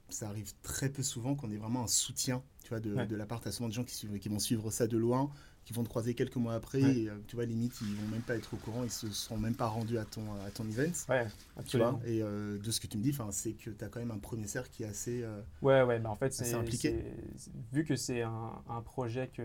ça 0.10 0.28
arrive 0.30 0.54
très 0.62 0.90
peu 0.90 1.04
souvent 1.04 1.36
qu'on 1.36 1.52
ait 1.52 1.58
vraiment 1.58 1.84
un 1.84 1.88
soutien 1.88 2.42
tu 2.64 2.70
vois, 2.70 2.80
de, 2.80 3.06
de 3.06 3.16
la 3.16 3.26
part. 3.26 3.42
Tu 3.42 3.48
as 3.48 3.52
souvent 3.52 3.70
des 3.70 3.76
gens 3.76 3.84
qui 3.84 4.30
vont 4.30 4.40
suivre 4.40 4.72
ça 4.72 4.88
de 4.88 4.98
loin, 4.98 5.30
qui 5.68 5.74
vont 5.74 5.84
te 5.84 5.90
croiser 5.90 6.14
quelques 6.14 6.38
mois 6.38 6.54
après. 6.54 6.80
Et, 6.80 7.10
euh, 7.10 7.16
tu 7.28 7.36
vois, 7.36 7.44
limite, 7.44 7.74
ils 7.82 7.94
vont 7.98 8.08
même 8.08 8.22
pas 8.22 8.38
être 8.38 8.54
au 8.54 8.58
courant, 8.58 8.86
ils 8.86 8.90
se 8.90 9.10
sont 9.10 9.38
même 9.38 9.54
pas 9.54 9.68
rendus 9.68 9.98
à 9.98 10.06
ton, 10.06 10.22
à 10.46 10.50
ton 10.50 10.64
event. 10.64 10.94
Ouais, 11.10 11.28
absolument. 11.58 12.00
et 12.06 12.22
euh, 12.22 12.58
de 12.58 12.72
ce 12.72 12.80
que 12.80 12.88
tu 12.88 12.98
me 12.98 13.04
dis, 13.04 13.14
c'est 13.32 13.52
que 13.52 13.72
tu 13.72 13.84
as 13.84 13.90
quand 13.90 14.00
même 14.00 14.12
un 14.12 14.18
premier 14.18 14.48
cercle 14.48 14.70
qui 14.72 14.84
est 14.84 14.88
assez. 14.88 15.24
Euh, 15.24 15.42
ouais, 15.62 15.82
ouais, 15.82 16.00
bah 16.00 16.10
en 16.10 16.16
fait, 16.16 16.32
c'est 16.32 16.54
impliqué. 16.54 17.04
Vu 17.74 17.84
que 17.84 17.98
c'est 17.98 18.22
un, 18.22 18.54
un, 18.70 18.82
projet 18.82 19.28
que, 19.28 19.44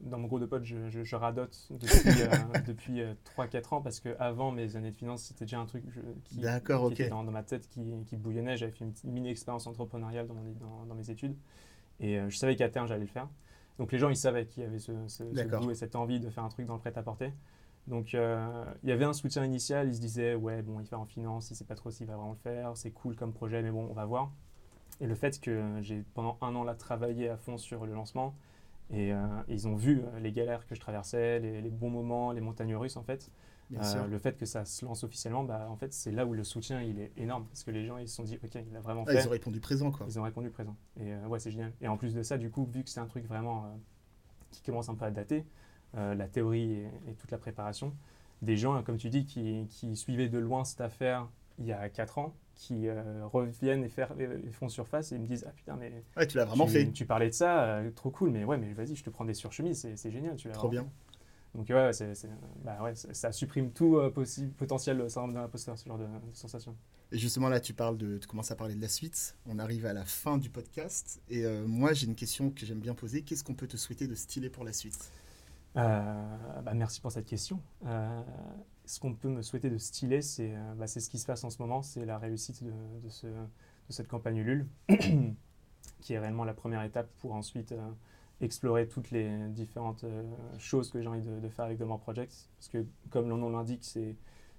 dans 0.00 0.18
mon 0.18 0.26
groupe 0.26 0.40
de 0.40 0.46
potes, 0.46 0.64
je, 0.64 0.90
je, 0.90 1.14
radote 1.14 1.68
depuis, 1.70 2.10
depuis 2.66 3.02
3-4 3.38 3.74
ans, 3.76 3.80
parce 3.82 4.00
qu'avant 4.00 4.50
mes 4.50 4.74
années 4.74 4.90
de 4.90 4.96
finance, 4.96 5.22
c'était 5.22 5.44
déjà 5.44 5.60
un 5.60 5.66
truc 5.66 5.84
qui, 6.24 6.40
qui 6.40 6.40
était 6.40 7.08
dans, 7.08 7.22
dans, 7.22 7.30
ma 7.30 7.44
tête 7.44 7.68
qui, 7.68 7.84
qui 8.06 8.16
bouillonnait. 8.16 8.56
J'avais 8.56 8.72
fait 8.72 8.84
une 8.84 9.12
mini 9.12 9.30
expérience 9.30 9.68
entrepreneuriale 9.68 10.26
dans, 10.26 10.34
dans, 10.34 10.86
dans 10.86 10.94
mes 10.96 11.08
études. 11.08 11.36
Et 12.00 12.18
je 12.28 12.36
savais 12.36 12.56
qu'à 12.56 12.68
terme, 12.68 12.88
j'allais 12.88 13.02
le 13.02 13.06
faire. 13.06 13.28
Donc 13.78 13.92
les 13.92 13.98
gens, 13.98 14.08
ils 14.08 14.16
savaient 14.16 14.46
qu'il 14.46 14.62
y 14.62 14.66
avait 14.66 14.78
ce, 14.78 14.92
ce, 15.08 15.24
goût 15.24 15.70
et 15.70 15.74
cette 15.74 15.96
envie 15.96 16.20
de 16.20 16.30
faire 16.30 16.44
un 16.44 16.48
truc 16.48 16.66
dans 16.66 16.74
le 16.74 16.80
prêt-à-porter. 16.80 17.32
Donc 17.88 18.14
euh, 18.14 18.64
il 18.82 18.90
y 18.90 18.92
avait 18.92 19.04
un 19.04 19.12
soutien 19.12 19.44
initial, 19.44 19.88
ils 19.88 19.96
se 19.96 20.00
disaient, 20.00 20.34
ouais, 20.34 20.62
bon, 20.62 20.80
il 20.80 20.86
fait 20.86 20.94
en 20.96 21.04
finance, 21.04 21.50
il 21.50 21.54
ne 21.54 21.56
sait 21.56 21.64
pas 21.64 21.74
trop 21.74 21.90
s'il 21.90 22.06
va 22.06 22.14
vraiment 22.14 22.32
le 22.32 22.36
faire, 22.36 22.76
c'est 22.76 22.90
cool 22.90 23.16
comme 23.16 23.32
projet, 23.32 23.62
mais 23.62 23.70
bon, 23.70 23.88
on 23.90 23.94
va 23.94 24.04
voir. 24.04 24.30
Et 25.00 25.06
le 25.06 25.14
fait 25.14 25.40
que 25.40 25.78
j'ai 25.80 26.04
pendant 26.14 26.38
un 26.42 26.54
an 26.54 26.64
là 26.64 26.74
travaillé 26.74 27.28
à 27.28 27.36
fond 27.36 27.58
sur 27.58 27.86
le 27.86 27.92
lancement, 27.94 28.34
et, 28.90 29.12
euh, 29.12 29.26
ils 29.48 29.66
ont 29.66 29.74
vu 29.74 30.00
euh, 30.00 30.20
les 30.20 30.32
galères 30.32 30.66
que 30.66 30.74
je 30.74 30.80
traversais, 30.80 31.40
les, 31.40 31.60
les, 31.60 31.70
bons 31.70 31.90
moments, 31.90 32.30
les 32.32 32.40
montagnes 32.40 32.76
russes 32.76 32.96
en 32.96 33.02
fait. 33.02 33.30
Euh, 33.80 34.06
le 34.06 34.18
fait 34.18 34.36
que 34.36 34.46
ça 34.46 34.64
se 34.64 34.84
lance 34.84 35.04
officiellement, 35.04 35.44
bah, 35.44 35.66
en 35.70 35.76
fait, 35.76 35.92
c'est 35.92 36.10
là 36.10 36.26
où 36.26 36.34
le 36.34 36.44
soutien 36.44 36.82
il 36.82 37.00
est 37.00 37.12
énorme 37.16 37.46
parce 37.46 37.64
que 37.64 37.70
les 37.70 37.86
gens 37.86 37.96
ils 37.98 38.08
se 38.08 38.16
sont 38.16 38.22
dit, 38.22 38.38
ok, 38.42 38.58
il 38.68 38.76
a 38.76 38.80
vraiment 38.80 39.04
ah, 39.06 39.12
fait. 39.12 39.22
Ils 39.22 39.28
ont 39.28 39.30
répondu 39.30 39.60
présent 39.60 39.90
quoi. 39.90 40.06
Ils 40.08 40.18
ont 40.18 40.22
répondu 40.22 40.50
présent. 40.50 40.76
Et 41.00 41.12
euh, 41.12 41.26
ouais, 41.26 41.38
c'est 41.38 41.50
génial. 41.50 41.72
Et 41.80 41.88
en 41.88 41.96
plus 41.96 42.14
de 42.14 42.22
ça, 42.22 42.38
du 42.38 42.50
coup, 42.50 42.68
vu 42.72 42.84
que 42.84 42.90
c'est 42.90 43.00
un 43.00 43.06
truc 43.06 43.26
vraiment 43.26 43.64
euh, 43.64 43.68
qui 44.50 44.62
commence 44.62 44.88
un 44.88 44.94
peu 44.94 45.04
à 45.04 45.10
dater, 45.10 45.44
la 45.94 46.26
théorie 46.26 46.86
et, 47.06 47.12
toute 47.18 47.30
la 47.30 47.36
préparation, 47.36 47.92
des 48.40 48.56
gens, 48.56 48.82
comme 48.82 48.96
tu 48.96 49.10
dis, 49.10 49.26
qui, 49.26 49.66
qui, 49.68 49.94
suivaient 49.94 50.30
de 50.30 50.38
loin 50.38 50.64
cette 50.64 50.80
affaire 50.80 51.28
il 51.58 51.66
y 51.66 51.72
a 51.72 51.86
4 51.90 52.16
ans, 52.16 52.34
qui 52.54 52.88
reviennent 53.30 53.84
et, 53.84 53.90
faire, 53.90 54.14
font 54.52 54.70
surface 54.70 55.12
et 55.12 55.18
me 55.18 55.26
disent, 55.26 55.44
ah 55.46 55.52
putain, 55.54 55.76
mais. 55.76 56.02
Ouais, 56.16 56.26
tu 56.26 56.38
l'as 56.38 56.46
vraiment 56.46 56.66
fait. 56.66 56.90
Tu 56.92 57.04
parlais 57.04 57.28
de 57.28 57.34
ça, 57.34 57.82
trop 57.94 58.10
cool, 58.10 58.30
mais 58.30 58.44
ouais, 58.44 58.56
mais 58.56 58.72
vas-y, 58.72 58.96
je 58.96 59.04
te 59.04 59.10
prends 59.10 59.26
des 59.26 59.34
surchemises, 59.34 59.86
c'est 59.94 60.10
génial. 60.10 60.36
Tu 60.36 60.48
trop 60.48 60.68
bien. 60.68 60.86
Donc 61.54 61.68
ouais, 61.68 61.90
bah 62.64 62.82
ouais 62.82 62.94
ça 62.94 63.30
supprime 63.30 63.72
tout 63.72 63.96
euh, 63.96 64.10
possible, 64.10 64.52
potentiel 64.52 65.08
syndrome 65.10 65.34
de 65.34 65.38
l'imposteur, 65.38 65.78
ce 65.78 65.86
genre 65.86 65.98
de, 65.98 66.06
sensation. 66.32 66.74
Et 67.10 67.18
justement 67.18 67.50
là, 67.50 67.60
tu 67.60 67.74
parles 67.74 67.98
de, 67.98 68.16
tu 68.16 68.26
commences 68.26 68.50
à 68.50 68.56
parler 68.56 68.74
de 68.74 68.80
la 68.80 68.88
suite. 68.88 69.36
On 69.46 69.58
arrive 69.58 69.84
à 69.84 69.92
la 69.92 70.06
fin 70.06 70.38
du 70.38 70.48
podcast. 70.48 71.20
Et 71.28 71.44
euh, 71.44 71.66
moi, 71.66 71.92
j'ai 71.92 72.06
une 72.06 72.14
question 72.14 72.50
que 72.50 72.64
j'aime 72.64 72.80
bien 72.80 72.94
poser. 72.94 73.20
Qu'est-ce 73.20 73.44
qu'on 73.44 73.54
peut 73.54 73.66
te 73.66 73.76
souhaiter 73.76 74.06
de 74.06 74.14
stylé 74.14 74.48
pour 74.48 74.64
la 74.64 74.72
suite? 74.72 75.12
Euh, 75.76 76.60
bah, 76.64 76.72
Merci 76.72 77.02
pour 77.02 77.12
cette 77.12 77.26
question. 77.26 77.60
ce 78.86 78.98
qu'on 78.98 79.12
peut 79.12 79.28
me 79.28 79.42
souhaiter 79.42 79.68
de 79.68 79.76
stylé, 79.76 80.22
c'est 80.22 80.54
bah, 80.78 80.86
ce 80.86 81.06
qui 81.06 81.18
se 81.18 81.26
passe 81.26 81.44
en 81.44 81.50
ce 81.50 81.60
moment. 81.60 81.82
C'est 81.82 82.06
la 82.06 82.16
réussite 82.16 82.64
de, 82.64 82.72
de, 83.04 83.10
ce, 83.10 83.26
de, 83.26 83.90
cette 83.90 84.08
campagne 84.08 84.38
Ulule, 84.38 84.66
qui 86.00 86.14
est 86.14 86.18
réellement 86.18 86.44
la 86.44 86.54
première 86.54 86.82
étape 86.82 87.10
pour 87.18 87.34
ensuite 87.34 87.74
explorer 88.42 88.88
toutes 88.88 89.10
les 89.10 89.48
différentes 89.48 90.04
euh, 90.04 90.22
choses 90.58 90.90
que 90.90 91.00
j'ai 91.00 91.08
envie 91.08 91.22
de, 91.22 91.48
faire 91.48 91.64
avec 91.64 91.78
The 91.78 91.82
More 91.82 92.00
Projects. 92.00 92.48
Parce 92.58 92.68
que, 92.68 92.84
comme 93.10 93.28
le 93.28 93.36
nom 93.36 93.50
l'indique, 93.50 93.84
c'est 93.84 94.16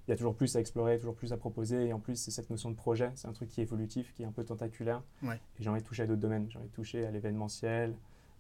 il 0.08 0.12
y 0.12 0.14
a 0.14 0.18
toujours 0.18 0.36
plus 0.36 0.54
à 0.58 0.60
explorer, 0.60 0.98
toujours 0.98 1.16
plus 1.16 1.32
à 1.32 1.38
proposer. 1.38 1.88
Et 1.88 1.94
en 1.94 2.00
plus, 2.00 2.18
c'est 2.18 2.32
cette 2.32 2.50
notion 2.50 2.70
de 2.70 2.76
projet. 2.76 3.12
C'est 3.16 3.28
un 3.28 3.32
truc 3.32 3.50
qui 3.50 3.62
est 3.62 3.64
évolutif, 3.64 4.14
qui 4.14 4.24
est 4.24 4.26
un 4.26 4.32
peu 4.32 4.44
tentaculaire. 4.44 5.02
Et 5.24 5.64
j'ai 5.64 5.70
envie 5.70 5.82
de 5.82 5.88
toucher 5.88 6.04
à 6.04 6.08
d'autres 6.08 6.20
domaines. 6.20 6.48
J'ai 6.50 6.60
envie 6.60 6.68
de 6.68 6.74
toucher 6.74 7.06
à 7.06 7.12
l'événementiel, 7.12 7.96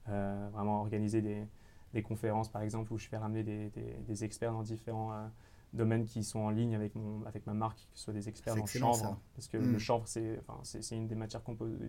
euh, 0.10 0.50
vraiment 0.52 0.82
organiser 0.82 1.22
des, 1.22 1.48
des, 1.94 2.02
conférences, 2.02 2.50
par 2.50 2.64
exemple, 2.64 2.92
où 2.92 2.98
je 2.98 3.08
fais 3.08 3.16
ramener 3.16 3.44
des, 3.44 3.72
des, 4.06 4.24
experts 4.26 4.52
dans 4.52 4.64
différents 4.64 5.14
euh, 5.14 5.26
domaines 5.74 6.06
qui 6.06 6.24
sont 6.24 6.40
en 6.40 6.50
ligne 6.50 6.76
avec, 6.76 6.96
mon, 6.96 7.26
avec 7.26 7.46
ma 7.48 7.54
marque, 7.54 7.80
que 7.80 7.98
ce 7.98 8.04
soit 8.04 8.14
des 8.14 8.30
experts 8.30 8.56
en 8.62 8.66
chanvre. 8.66 9.20
Parce 9.36 9.48
que 9.48 9.58
le 9.58 9.64
mm. 9.64 9.80
chanvre, 9.80 10.08
c'est 10.08 10.40
enfin, 10.48 10.62
une 10.92 11.08
des 11.08 11.16
matières 11.16 11.42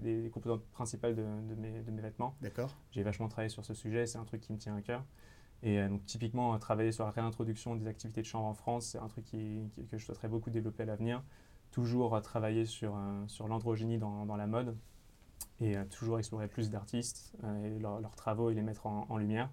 des 0.03 0.31
composantes 0.33 0.65
principales 0.73 1.15
de, 1.15 1.23
de, 1.23 1.55
mes, 1.55 1.83
de 1.83 1.91
mes, 1.91 2.03
vêtements. 2.03 2.35
D'accord. 2.41 2.75
J'ai 2.91 3.03
vachement 3.03 3.29
travaillé 3.29 3.51
sur 3.51 3.65
ce 3.65 3.75
sujet, 3.75 4.07
c'est 4.07 4.19
un 4.19 4.25
truc 4.25 4.41
qui 4.41 4.53
me 4.53 4.59
tient 4.59 4.75
à 4.75 4.83
cœur. 4.83 5.05
Et 5.63 5.79
euh, 5.79 5.89
donc, 5.89 6.05
typiquement, 6.07 6.59
travailler 6.59 6.93
sur 6.93 7.05
la 7.05 7.11
réintroduction 7.11 7.77
des 7.77 7.87
activités 7.87 8.23
de 8.23 8.27
chanvre 8.27 8.47
en 8.47 8.55
France, 8.55 8.87
c'est 8.87 8.99
un 8.99 9.09
truc 9.09 9.25
qui, 9.25 9.71
que 9.91 9.99
je 9.99 10.05
souhaiterais 10.05 10.29
beaucoup 10.29 10.51
développer 10.51 10.83
à 10.83 10.87
l'avenir. 10.87 11.23
Toujours 11.71 12.21
travailler 12.23 12.67
sur, 12.67 12.97
euh, 12.97 13.25
sur 13.27 13.49
l'androgynie 13.49 13.99
dans, 13.99 14.27
dans, 14.27 14.37
la 14.37 14.47
mode 14.47 14.77
et 15.61 15.77
euh, 15.77 15.85
toujours 15.85 16.19
explorer 16.19 16.49
plus 16.49 16.71
d'artistes 16.71 17.35
et 17.65 17.79
leurs 17.79 18.15
travaux 18.15 18.51
et 18.51 18.55
les 18.55 18.63
mettre 18.63 18.87
en, 18.87 19.07
en 19.09 19.17
lumière. 19.17 19.51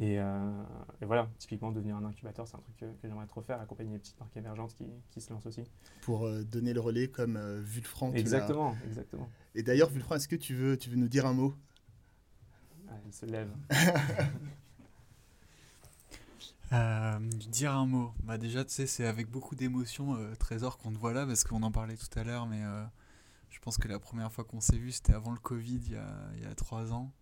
Euh, 0.00 0.62
et, 1.02 1.04
voilà, 1.04 1.28
typiquement, 1.38 1.72
devenir 1.72 1.96
un 1.96 2.04
incubateur, 2.04 2.48
c'est 2.48 2.56
un 2.56 2.60
truc 2.60 2.76
que, 2.78 2.86
j'aimerais 3.02 3.26
trop 3.26 3.42
faire, 3.42 3.60
accompagner 3.60 3.92
les 3.92 3.98
petites 3.98 4.18
marques 4.18 4.36
émergentes 4.36 4.74
qui, 4.74 4.86
qui 5.10 5.20
se 5.20 5.32
lancent 5.32 5.46
aussi. 5.46 5.64
Pour 6.02 6.26
euh, 6.26 6.42
donner 6.42 6.72
le 6.72 6.80
relais 6.80 7.08
comme 7.08 7.36
euh, 7.36 7.60
Vulfranc. 7.60 8.12
Exactement, 8.14 8.74
exactement. 8.86 9.28
Et 9.54 9.62
d'ailleurs, 9.62 9.90
Vulfranc, 9.90 10.16
est-ce 10.16 10.28
que 10.28 10.36
tu 10.36 10.54
veux, 10.54 10.78
tu 10.78 10.88
veux 10.88 10.96
nous 10.96 11.08
dire 11.08 11.26
un 11.26 11.34
mot? 11.34 11.54
Ah, 12.88 12.94
Il 13.06 13.12
se 13.12 13.26
lève. 13.26 13.50
dire 17.50 17.72
un 17.72 17.86
mot. 17.86 18.12
Bah 18.22 18.38
déjà, 18.38 18.64
tu 18.64 18.72
sais, 18.72 18.86
c'est 18.86 19.04
avec 19.04 19.28
beaucoup 19.28 19.54
d'émotion, 19.54 20.16
Trésor, 20.38 20.78
qu'on 20.78 20.92
te 20.92 20.98
voit 20.98 21.12
là, 21.12 21.26
parce 21.26 21.44
qu'on 21.44 21.62
en 21.62 21.72
parlait 21.72 21.96
tout 21.96 22.18
à 22.18 22.24
l'heure, 22.24 22.46
mais 22.46 22.62
je 23.50 23.58
pense 23.58 23.76
que 23.76 23.88
la 23.88 23.98
première 23.98 24.32
fois 24.32 24.44
qu'on 24.44 24.60
s'est 24.60 24.78
vu, 24.78 24.92
c'était 24.92 25.12
avant 25.12 25.32
le 25.32 25.38
Covid, 25.38 25.80
il 25.84 25.92
y 25.92 25.96
a, 25.96 26.30
il 26.36 26.42
y 26.42 26.46
a 26.46 26.54
trois 26.54 26.92
ans. 26.92 27.12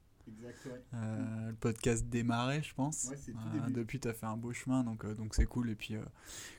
Euh, 0.94 1.48
le 1.48 1.54
podcast 1.54 2.06
démarrait, 2.08 2.62
je 2.62 2.74
pense. 2.74 3.10
Euh, 3.10 3.70
depuis, 3.70 4.00
tu 4.00 4.08
as 4.08 4.14
fait 4.14 4.26
un 4.26 4.36
beau 4.36 4.52
chemin, 4.52 4.84
donc 4.84 5.04
euh, 5.04 5.14
donc 5.14 5.34
c'est 5.34 5.46
cool. 5.46 5.70
Et 5.70 5.74
puis, 5.74 5.94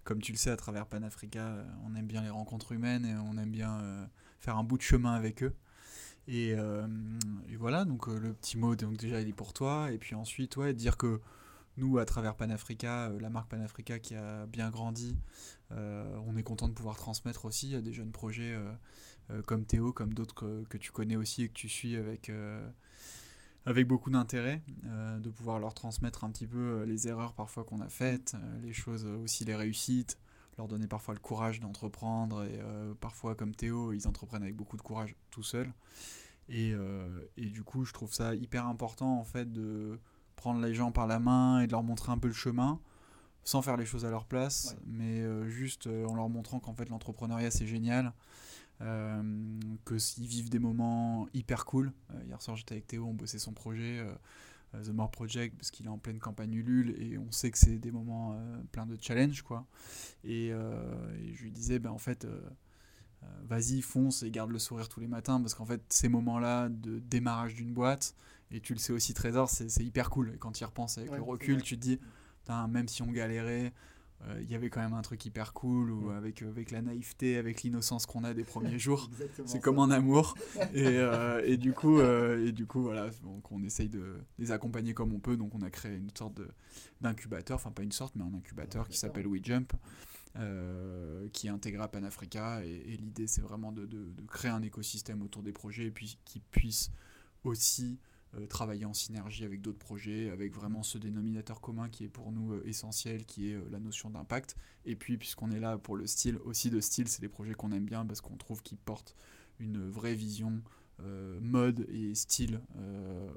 comme 0.03 0.21
tu 0.21 0.31
le 0.31 0.37
sais, 0.37 0.51
à 0.51 0.57
travers 0.57 0.85
Panafrica, 0.85 1.65
on 1.85 1.95
aime 1.95 2.07
bien 2.07 2.21
les 2.21 2.29
rencontres 2.29 2.71
humaines 2.71 3.05
et 3.05 3.15
on 3.15 3.37
aime 3.37 3.51
bien 3.51 4.09
faire 4.39 4.57
un 4.57 4.63
bout 4.63 4.77
de 4.77 4.83
chemin 4.83 5.13
avec 5.13 5.43
eux. 5.43 5.53
Et, 6.27 6.55
voilà, 7.57 7.85
donc 7.85 8.07
le 8.07 8.33
petit 8.33 8.57
mot, 8.57 8.75
donc 8.75 8.97
déjà, 8.97 9.21
il 9.21 9.27
est 9.27 9.33
pour 9.33 9.53
toi. 9.53 9.91
Et 9.91 9.97
puis 9.97 10.15
ensuite, 10.15 10.57
ouais, 10.57 10.73
dire 10.73 10.97
que 10.97 11.19
nous, 11.77 11.97
à 11.97 12.05
travers 12.05 12.35
Panafrica, 12.35 13.09
la 13.19 13.29
marque 13.29 13.49
Panafrica 13.49 13.99
qui 13.99 14.15
a 14.15 14.45
bien 14.45 14.69
grandi, 14.69 15.17
on 15.71 16.35
est 16.37 16.43
content 16.43 16.67
de 16.67 16.73
pouvoir 16.73 16.97
transmettre 16.97 17.45
aussi 17.45 17.75
à 17.75 17.81
des 17.81 17.93
jeunes 17.93 18.11
projets 18.11 18.57
comme 19.45 19.65
Théo, 19.65 19.93
comme 19.93 20.13
d'autres 20.13 20.35
que, 20.35 20.63
que, 20.65 20.77
tu 20.77 20.91
connais 20.91 21.15
aussi 21.15 21.43
et 21.43 21.47
que 21.47 21.53
tu 21.53 21.69
suis 21.69 21.95
avec 21.95 22.31
avec 23.65 23.87
beaucoup 23.87 24.09
d'intérêt, 24.09 24.61
euh, 24.85 25.19
de 25.19 25.29
pouvoir 25.29 25.59
leur 25.59 25.73
transmettre 25.73 26.23
un 26.23 26.31
petit 26.31 26.47
peu 26.47 26.57
euh, 26.57 26.85
les 26.85 27.07
erreurs 27.07 27.33
parfois 27.33 27.63
qu'on 27.63 27.81
a 27.81 27.89
faites, 27.89 28.35
euh, 28.35 28.59
les 28.61 28.73
choses 28.73 29.05
aussi 29.05 29.45
les 29.45 29.55
réussites, 29.55 30.17
leur 30.57 30.67
donner 30.67 30.87
parfois 30.87 31.13
le 31.13 31.19
courage 31.19 31.59
d'entreprendre 31.59 32.43
et 32.43 32.59
parfois 32.99 33.33
comme 33.33 33.55
Théo 33.55 33.93
ils 33.93 34.09
entreprennent 34.09 34.43
avec 34.43 34.57
beaucoup 34.57 34.75
de 34.75 34.81
courage 34.81 35.15
tout 35.31 35.43
seuls. 35.43 35.71
Et, 36.49 36.73
et, 37.37 37.45
du 37.45 37.63
coup 37.63 37.85
je 37.85 37.93
trouve 37.93 38.13
ça 38.13 38.35
hyper 38.35 38.65
important 38.65 39.19
en 39.19 39.23
fait 39.23 39.49
de 39.53 39.97
prendre 40.35 40.59
les 40.59 40.73
gens 40.73 40.91
par 40.91 41.07
la 41.07 41.19
main 41.19 41.61
et 41.61 41.67
de 41.67 41.71
leur 41.71 41.83
montrer 41.83 42.11
un 42.11 42.17
peu 42.17 42.27
le 42.27 42.33
chemin 42.33 42.77
sans 43.45 43.61
faire 43.61 43.77
les 43.77 43.85
choses 43.85 44.03
à 44.03 44.09
leur 44.09 44.25
place 44.25 44.75
mais 44.85 45.23
juste 45.49 45.87
en 45.87 46.13
leur 46.15 46.27
montrant 46.27 46.59
qu'en 46.59 46.73
fait 46.73 46.89
l'entrepreneuriat 46.89 47.51
c'est 47.51 47.67
génial 47.67 48.11
que 48.79 49.97
s'ils 49.97 50.27
vivent 50.27 50.49
des 50.49 50.59
moments 50.59 51.27
hyper 51.33 51.65
cool. 51.65 51.91
hier 52.25 52.41
soir, 52.41 52.55
j'étais 52.55 52.75
avec 52.75 52.87
Théo, 52.87 53.05
on 53.05 53.13
bossait 53.13 53.39
son 53.39 53.53
projet. 53.53 54.05
The 54.83 54.89
More 54.89 55.09
Project 55.09 55.55
parce 55.57 55.71
qu'il 55.71 55.87
est 55.87 55.89
en 55.89 55.97
pleine 55.97 56.19
campagne 56.19 56.53
Ulule 56.53 56.93
et 57.01 57.17
on 57.17 57.31
sait 57.31 57.49
que 57.49 57.57
c'est 57.57 57.79
des 57.79 57.89
moments 57.89 58.39
pleins 58.71 58.85
de 58.85 58.95
challenge 59.01 59.41
quoi 59.41 59.65
et, 60.23 60.51
je 60.51 61.41
lui 61.41 61.51
disais 61.51 61.79
ben 61.79 61.89
en 61.89 61.97
fait 61.97 62.27
vas-y 63.41 63.81
fonce 63.81 64.21
et 64.21 64.29
garde 64.29 64.51
le 64.51 64.59
sourire 64.59 64.87
tous 64.87 64.99
les 64.99 65.07
matins 65.07 65.41
parce 65.41 65.55
qu'en 65.55 65.65
fait 65.65 65.81
ces 65.89 66.07
moments 66.07 66.37
là 66.37 66.69
de 66.69 66.99
démarrage 66.99 67.55
d'une 67.55 67.73
boîte 67.73 68.13
et 68.51 68.61
tu 68.61 68.73
le 68.73 68.79
sais 68.79 68.93
aussi, 68.93 69.13
Trésor, 69.13 69.49
c'est 69.49 69.83
hyper 69.83 70.09
cool. 70.09 70.33
Et 70.33 70.37
quand 70.37 70.51
tu 70.51 70.63
y 70.63 70.65
repenses 70.65 70.97
avec 70.97 71.11
le 71.11 71.21
recul, 71.21 71.61
tu 71.61 71.77
te 71.77 71.81
dis, 71.81 71.99
même 72.69 72.87
si 72.87 73.01
on 73.01 73.11
galérait, 73.11 73.73
euh, 74.27 74.41
il 74.41 74.51
y 74.51 74.55
avait 74.55 74.69
quand 74.69 74.81
même 74.81 74.93
un 74.93 75.01
truc 75.01 75.25
hyper 75.25 75.53
cool, 75.53 75.91
ou 75.91 76.09
avec, 76.09 76.41
euh, 76.41 76.49
avec 76.49 76.71
la 76.71 76.81
naïveté, 76.81 77.37
avec 77.37 77.63
l'innocence 77.63 78.05
qu'on 78.05 78.23
a 78.23 78.33
des 78.33 78.43
premiers 78.43 78.79
jours. 78.79 79.09
c'est 79.45 79.61
comme 79.61 79.79
un 79.79 79.91
amour. 79.91 80.35
et, 80.73 80.85
euh, 80.85 81.41
et, 81.45 81.57
du 81.57 81.73
coup, 81.73 82.01
et 82.01 82.51
du 82.51 82.65
coup, 82.65 82.81
voilà, 82.81 83.09
donc 83.23 83.51
on 83.51 83.63
essaye 83.63 83.89
de 83.89 84.17
les 84.37 84.51
accompagner 84.51 84.93
comme 84.93 85.13
on 85.13 85.19
peut. 85.19 85.37
Donc 85.37 85.55
on 85.55 85.61
a 85.61 85.69
créé 85.69 85.95
une 85.95 86.11
sorte 86.15 86.41
d'incubateur, 87.01 87.55
enfin 87.55 87.71
pas 87.71 87.83
une 87.83 87.91
sorte, 87.91 88.15
mais 88.15 88.23
un 88.23 88.33
incubateur 88.33 88.87
qui 88.87 88.97
s'appelle 88.97 89.27
WeJump. 89.27 89.73
qui 91.33 91.49
à 91.49 91.87
Panafrica 91.87 92.63
et, 92.65 92.93
et 92.93 92.97
l'idée 92.97 93.27
c'est 93.27 93.41
vraiment 93.41 93.71
de, 93.71 93.85
de, 93.85 94.11
de, 94.11 94.21
créer 94.27 94.51
un 94.51 94.61
écosystème 94.61 95.21
autour 95.21 95.43
des 95.43 95.51
projets 95.53 95.85
et 95.85 95.91
puis 95.91 96.17
qui 96.25 96.39
puisse 96.39 96.91
aussi 97.43 97.99
travailler 98.47 98.85
en 98.85 98.93
synergie 98.93 99.43
avec 99.43 99.61
d'autres 99.61 99.79
projets, 99.79 100.29
avec 100.29 100.53
vraiment 100.53 100.83
ce 100.83 100.97
dénominateur 100.97 101.61
commun 101.61 101.89
qui 101.89 102.03
est 102.03 102.09
pour 102.09 102.31
nous 102.31 102.53
euh, 102.53 102.63
essentiel, 102.65 103.25
qui 103.25 103.51
est 103.51 103.55
euh, 103.55 103.63
la 103.71 103.79
notion 103.79 104.09
d'impact. 104.09 104.55
Et 104.85 104.95
puis, 104.95 105.17
puisqu'on 105.17 105.51
est 105.51 105.59
là 105.59 105.77
pour 105.77 105.95
le 105.95 106.05
style, 106.07 106.37
aussi 106.45 106.69
de 106.69 106.79
style, 106.79 107.07
c'est 107.07 107.21
des 107.21 107.29
projets 107.29 107.53
qu'on 107.53 107.71
aime 107.71 107.85
bien 107.85 108.05
parce 108.05 108.21
qu'on 108.21 108.37
trouve 108.37 108.61
qu'ils 108.61 108.77
portent 108.77 109.15
une 109.59 109.89
vraie 109.89 110.15
vision 110.15 110.61
mode 111.41 111.85
et 111.89 112.13
style 112.13 112.59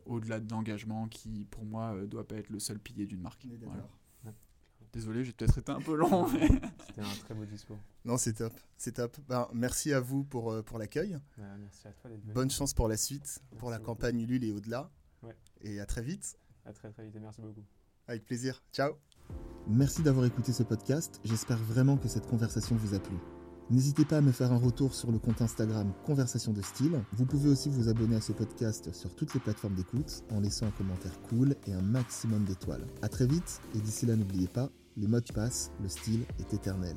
au-delà 0.06 0.40
de 0.40 0.50
l'engagement 0.50 1.06
qui, 1.06 1.46
pour 1.48 1.64
moi, 1.64 1.96
doit 2.06 2.26
pas 2.26 2.34
être 2.34 2.50
le 2.50 2.58
seul 2.58 2.80
pilier 2.80 3.06
d'une 3.06 3.20
marque. 3.20 3.46
Désolé, 4.92 5.24
j'ai 5.24 5.32
peut-être 5.32 5.58
été 5.58 5.72
un 5.72 5.80
peu 5.80 5.94
long. 5.94 6.28
C'était 6.28 7.00
un 7.00 7.24
très 7.24 7.34
beau 7.34 7.46
discours. 7.46 7.78
Non, 8.04 8.18
c'est 8.18 8.34
top, 8.34 8.52
c'est 8.76 8.92
top. 8.92 9.16
Ben, 9.26 9.48
merci 9.54 9.92
à 9.92 10.00
vous 10.00 10.22
pour, 10.22 10.52
euh, 10.52 10.62
pour 10.62 10.78
l'accueil. 10.78 11.16
merci 11.38 11.88
à 11.88 11.92
toi. 11.92 12.10
Bonne 12.34 12.50
chance 12.50 12.74
pour 12.74 12.88
la 12.88 12.98
suite, 12.98 13.40
pour 13.58 13.70
la 13.70 13.78
campagne 13.78 14.20
Ulule 14.20 14.44
et 14.44 14.52
au-delà. 14.52 14.90
Et 15.62 15.80
à 15.80 15.86
très 15.86 16.02
vite. 16.02 16.36
À 16.64 16.72
très 16.72 16.90
très 16.90 17.04
vite 17.04 17.16
et 17.16 17.20
merci 17.20 17.40
beaucoup. 17.40 17.64
Avec 18.06 18.24
plaisir. 18.24 18.62
Ciao. 18.72 18.94
Merci 19.66 20.02
d'avoir 20.02 20.26
écouté 20.26 20.52
ce 20.52 20.62
podcast. 20.62 21.20
J'espère 21.24 21.58
vraiment 21.58 21.96
que 21.96 22.08
cette 22.08 22.26
conversation 22.26 22.76
vous 22.76 22.94
a 22.94 22.98
plu. 22.98 23.16
N'hésitez 23.70 24.04
pas 24.04 24.18
à 24.18 24.20
me 24.20 24.32
faire 24.32 24.52
un 24.52 24.58
retour 24.58 24.94
sur 24.94 25.10
le 25.12 25.18
compte 25.18 25.40
Instagram 25.40 25.94
Conversation 26.04 26.52
de 26.52 26.60
Style. 26.60 27.00
Vous 27.12 27.24
pouvez 27.24 27.48
aussi 27.48 27.70
vous 27.70 27.88
abonner 27.88 28.16
à 28.16 28.20
ce 28.20 28.32
podcast 28.32 28.92
sur 28.92 29.14
toutes 29.14 29.32
les 29.32 29.40
plateformes 29.40 29.74
d'écoute 29.74 30.24
en 30.30 30.40
laissant 30.40 30.66
un 30.66 30.72
commentaire 30.72 31.18
cool 31.22 31.56
et 31.66 31.72
un 31.72 31.80
maximum 31.80 32.44
d'étoiles. 32.44 32.86
A 33.00 33.08
très 33.08 33.26
vite 33.26 33.60
et 33.74 33.78
d'ici 33.78 34.04
là 34.04 34.16
n'oubliez 34.16 34.48
pas, 34.48 34.68
les 34.96 35.06
modes 35.06 35.30
passent, 35.32 35.72
le 35.80 35.88
style 35.88 36.24
est 36.38 36.54
éternel. 36.54 36.96